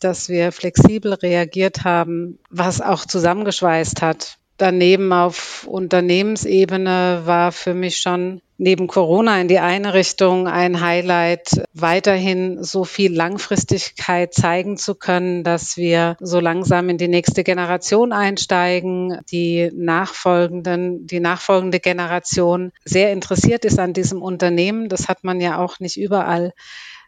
dass 0.01 0.29
wir 0.29 0.53
flexibel 0.53 1.15
reagiert 1.15 1.85
haben, 1.85 2.39
was 2.51 2.81
auch 2.81 3.05
zusammengeschweißt 3.05 4.03
hat. 4.03 4.39
Daneben 4.57 5.13
auf 5.13 5.67
Unternehmensebene 5.67 7.23
war 7.25 7.53
für 7.53 7.75
mich 7.75 7.99
schon 7.99 8.41
neben 8.57 8.87
Corona 8.87 9.41
in 9.41 9.49
die 9.49 9.59
eine 9.59 9.95
Richtung 9.95 10.47
ein 10.47 10.81
Highlight, 10.81 11.65
weiterhin 11.73 12.63
so 12.63 12.85
viel 12.85 13.13
Langfristigkeit 13.15 14.33
zeigen 14.33 14.77
zu 14.77 14.95
können, 14.95 15.43
dass 15.43 15.77
wir 15.77 16.17
so 16.21 16.41
langsam 16.41 16.89
in 16.89 16.99
die 16.99 17.09
nächste 17.09 17.43
Generation 17.43 18.13
einsteigen, 18.13 19.19
die 19.31 19.71
nachfolgenden, 19.75 21.07
die 21.07 21.21
nachfolgende 21.21 21.81
Generation 21.81 22.73
sehr 22.85 23.13
interessiert 23.13 23.65
ist 23.65 23.79
an 23.79 23.93
diesem 23.93 24.23
Unternehmen. 24.23 24.89
Das 24.89 25.09
hat 25.09 25.25
man 25.25 25.41
ja 25.41 25.59
auch 25.59 25.81
nicht 25.81 25.97
überall 25.97 26.53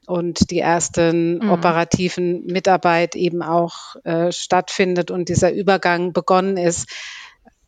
und 0.07 0.51
die 0.51 0.61
ersten 0.61 1.39
mhm. 1.39 1.51
operativen 1.51 2.47
Mitarbeit 2.47 3.17
eben 3.17 3.43
auch 3.43 3.97
äh, 4.05 4.33
stattfindet 4.33 5.11
und 5.11 5.29
dieser 5.29 5.53
Übergang 5.53 6.13
begonnen 6.13 6.57
ist 6.57 6.89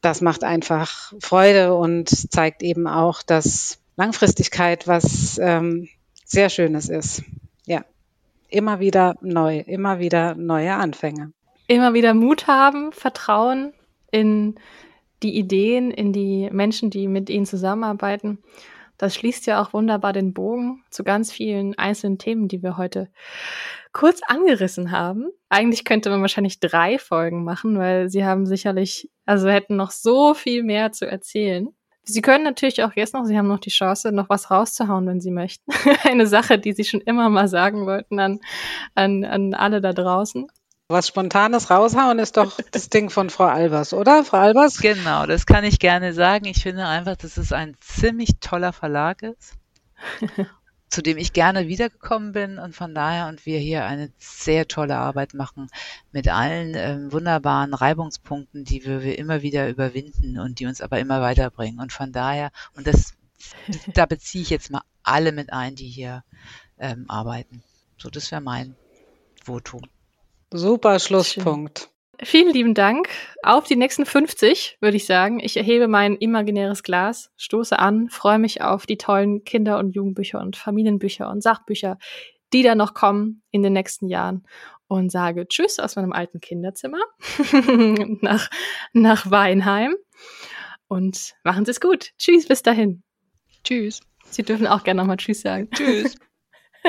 das 0.00 0.20
macht 0.20 0.44
einfach 0.44 1.12
Freude 1.20 1.74
und 1.74 2.08
zeigt 2.08 2.62
eben 2.62 2.86
auch, 2.86 3.22
dass 3.22 3.78
Langfristigkeit 3.96 4.86
was 4.86 5.38
ähm, 5.38 5.88
sehr 6.24 6.50
Schönes 6.50 6.88
ist. 6.88 7.24
Ja, 7.66 7.84
immer 8.48 8.80
wieder 8.80 9.16
neu, 9.20 9.58
immer 9.58 9.98
wieder 9.98 10.34
neue 10.34 10.74
Anfänge. 10.74 11.32
Immer 11.66 11.94
wieder 11.94 12.14
Mut 12.14 12.46
haben, 12.46 12.92
Vertrauen 12.92 13.72
in 14.10 14.54
die 15.22 15.36
Ideen, 15.36 15.90
in 15.90 16.12
die 16.12 16.48
Menschen, 16.52 16.90
die 16.90 17.08
mit 17.08 17.28
ihnen 17.28 17.46
zusammenarbeiten. 17.46 18.38
Das 18.98 19.14
schließt 19.14 19.46
ja 19.46 19.62
auch 19.62 19.72
wunderbar 19.72 20.12
den 20.12 20.32
Bogen 20.32 20.82
zu 20.90 21.04
ganz 21.04 21.30
vielen 21.32 21.76
einzelnen 21.78 22.18
Themen, 22.18 22.48
die 22.48 22.62
wir 22.62 22.76
heute 22.76 23.08
kurz 23.98 24.20
angerissen 24.24 24.92
haben. 24.92 25.28
Eigentlich 25.48 25.84
könnte 25.84 26.08
man 26.08 26.20
wahrscheinlich 26.20 26.60
drei 26.60 27.00
Folgen 27.00 27.42
machen, 27.42 27.76
weil 27.80 28.08
sie 28.08 28.24
haben 28.24 28.46
sicherlich, 28.46 29.10
also 29.26 29.48
hätten 29.48 29.74
noch 29.74 29.90
so 29.90 30.34
viel 30.34 30.62
mehr 30.62 30.92
zu 30.92 31.04
erzählen. 31.04 31.68
Sie 32.04 32.22
können 32.22 32.44
natürlich 32.44 32.84
auch 32.84 32.92
jetzt 32.94 33.12
noch, 33.12 33.24
Sie 33.24 33.36
haben 33.36 33.48
noch 33.48 33.58
die 33.58 33.70
Chance, 33.70 34.12
noch 34.12 34.28
was 34.28 34.52
rauszuhauen, 34.52 35.04
wenn 35.08 35.20
Sie 35.20 35.32
möchten. 35.32 35.72
Eine 36.04 36.28
Sache, 36.28 36.60
die 36.60 36.74
Sie 36.74 36.84
schon 36.84 37.00
immer 37.00 37.28
mal 37.28 37.48
sagen 37.48 37.86
wollten 37.86 38.20
an, 38.20 38.38
an, 38.94 39.24
an 39.24 39.52
alle 39.52 39.80
da 39.80 39.92
draußen. 39.92 40.46
Was 40.86 41.08
Spontanes 41.08 41.68
raushauen 41.68 42.20
ist 42.20 42.36
doch 42.36 42.56
das 42.70 42.90
Ding 42.90 43.10
von 43.10 43.30
Frau 43.30 43.46
Albers, 43.46 43.92
oder? 43.92 44.22
Frau 44.22 44.38
Albers? 44.38 44.78
Genau, 44.78 45.26
das 45.26 45.44
kann 45.44 45.64
ich 45.64 45.80
gerne 45.80 46.14
sagen. 46.14 46.44
Ich 46.44 46.62
finde 46.62 46.86
einfach, 46.86 47.16
dass 47.16 47.36
es 47.36 47.52
ein 47.52 47.74
ziemlich 47.80 48.38
toller 48.38 48.72
Verlag 48.72 49.22
ist. 49.22 49.54
Zu 50.88 51.02
dem 51.02 51.18
ich 51.18 51.32
gerne 51.32 51.68
wiedergekommen 51.68 52.32
bin 52.32 52.58
und 52.58 52.74
von 52.74 52.94
daher 52.94 53.28
und 53.28 53.44
wir 53.44 53.58
hier 53.58 53.84
eine 53.84 54.10
sehr 54.18 54.68
tolle 54.68 54.96
Arbeit 54.96 55.34
machen 55.34 55.68
mit 56.12 56.28
allen 56.28 56.74
ähm, 56.74 57.12
wunderbaren 57.12 57.74
Reibungspunkten, 57.74 58.64
die 58.64 58.84
wir, 58.84 59.02
wir 59.02 59.18
immer 59.18 59.42
wieder 59.42 59.68
überwinden 59.68 60.38
und 60.38 60.60
die 60.60 60.66
uns 60.66 60.80
aber 60.80 60.98
immer 60.98 61.20
weiterbringen. 61.20 61.80
Und 61.80 61.92
von 61.92 62.12
daher, 62.12 62.50
und 62.74 62.86
das, 62.86 63.14
da 63.94 64.06
beziehe 64.06 64.42
ich 64.42 64.50
jetzt 64.50 64.70
mal 64.70 64.82
alle 65.02 65.32
mit 65.32 65.52
ein, 65.52 65.74
die 65.74 65.88
hier 65.88 66.24
ähm, 66.78 67.04
arbeiten. 67.08 67.62
So, 67.98 68.08
das 68.08 68.30
wäre 68.30 68.40
mein 68.40 68.74
Votum. 69.44 69.82
Super 70.50 70.98
Schlusspunkt. 70.98 71.90
Vielen 72.22 72.52
lieben 72.52 72.74
Dank. 72.74 73.08
Auf 73.42 73.64
die 73.64 73.76
nächsten 73.76 74.04
50, 74.04 74.78
würde 74.80 74.96
ich 74.96 75.06
sagen. 75.06 75.38
Ich 75.38 75.56
erhebe 75.56 75.86
mein 75.86 76.16
imaginäres 76.16 76.82
Glas, 76.82 77.30
stoße 77.36 77.78
an, 77.78 78.08
freue 78.10 78.40
mich 78.40 78.60
auf 78.60 78.86
die 78.86 78.98
tollen 78.98 79.44
Kinder- 79.44 79.78
und 79.78 79.94
Jugendbücher 79.94 80.40
und 80.40 80.56
Familienbücher 80.56 81.30
und 81.30 81.42
Sachbücher, 81.42 81.98
die 82.52 82.62
da 82.62 82.74
noch 82.74 82.94
kommen 82.94 83.42
in 83.52 83.62
den 83.62 83.72
nächsten 83.72 84.08
Jahren 84.08 84.44
und 84.88 85.12
sage 85.12 85.46
Tschüss 85.46 85.78
aus 85.78 85.94
meinem 85.94 86.12
alten 86.12 86.40
Kinderzimmer 86.40 86.98
nach, 88.20 88.50
nach 88.92 89.30
Weinheim 89.30 89.94
und 90.88 91.34
machen 91.44 91.64
Sie 91.64 91.70
es 91.70 91.80
gut. 91.80 92.10
Tschüss, 92.18 92.48
bis 92.48 92.62
dahin. 92.62 93.02
Tschüss. 93.62 94.00
Sie 94.24 94.42
dürfen 94.42 94.66
auch 94.66 94.82
gerne 94.82 95.00
nochmal 95.00 95.18
Tschüss 95.18 95.42
sagen. 95.42 95.68
Tschüss. 95.70 96.16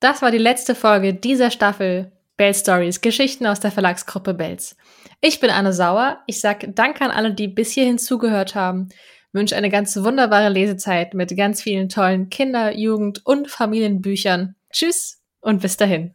das 0.00 0.22
war 0.22 0.30
die 0.30 0.38
letzte 0.38 0.74
Folge 0.74 1.12
dieser 1.12 1.50
Staffel 1.50 2.12
Bell 2.40 2.54
Stories, 2.54 3.02
Geschichten 3.02 3.44
aus 3.44 3.60
der 3.60 3.70
Verlagsgruppe 3.70 4.32
Bells. 4.32 4.74
Ich 5.20 5.40
bin 5.40 5.50
Anne 5.50 5.74
Sauer. 5.74 6.20
Ich 6.26 6.40
sage 6.40 6.72
Danke 6.72 7.04
an 7.04 7.10
alle, 7.10 7.34
die 7.34 7.48
bis 7.48 7.72
hierhin 7.72 7.98
zugehört 7.98 8.54
haben. 8.54 8.88
Wünsche 9.34 9.56
eine 9.56 9.68
ganz 9.68 9.94
wunderbare 9.94 10.48
Lesezeit 10.48 11.12
mit 11.12 11.36
ganz 11.36 11.60
vielen 11.60 11.90
tollen 11.90 12.30
Kinder-, 12.30 12.74
Jugend- 12.74 13.20
und 13.26 13.50
Familienbüchern. 13.50 14.54
Tschüss 14.72 15.20
und 15.42 15.60
bis 15.60 15.76
dahin. 15.76 16.14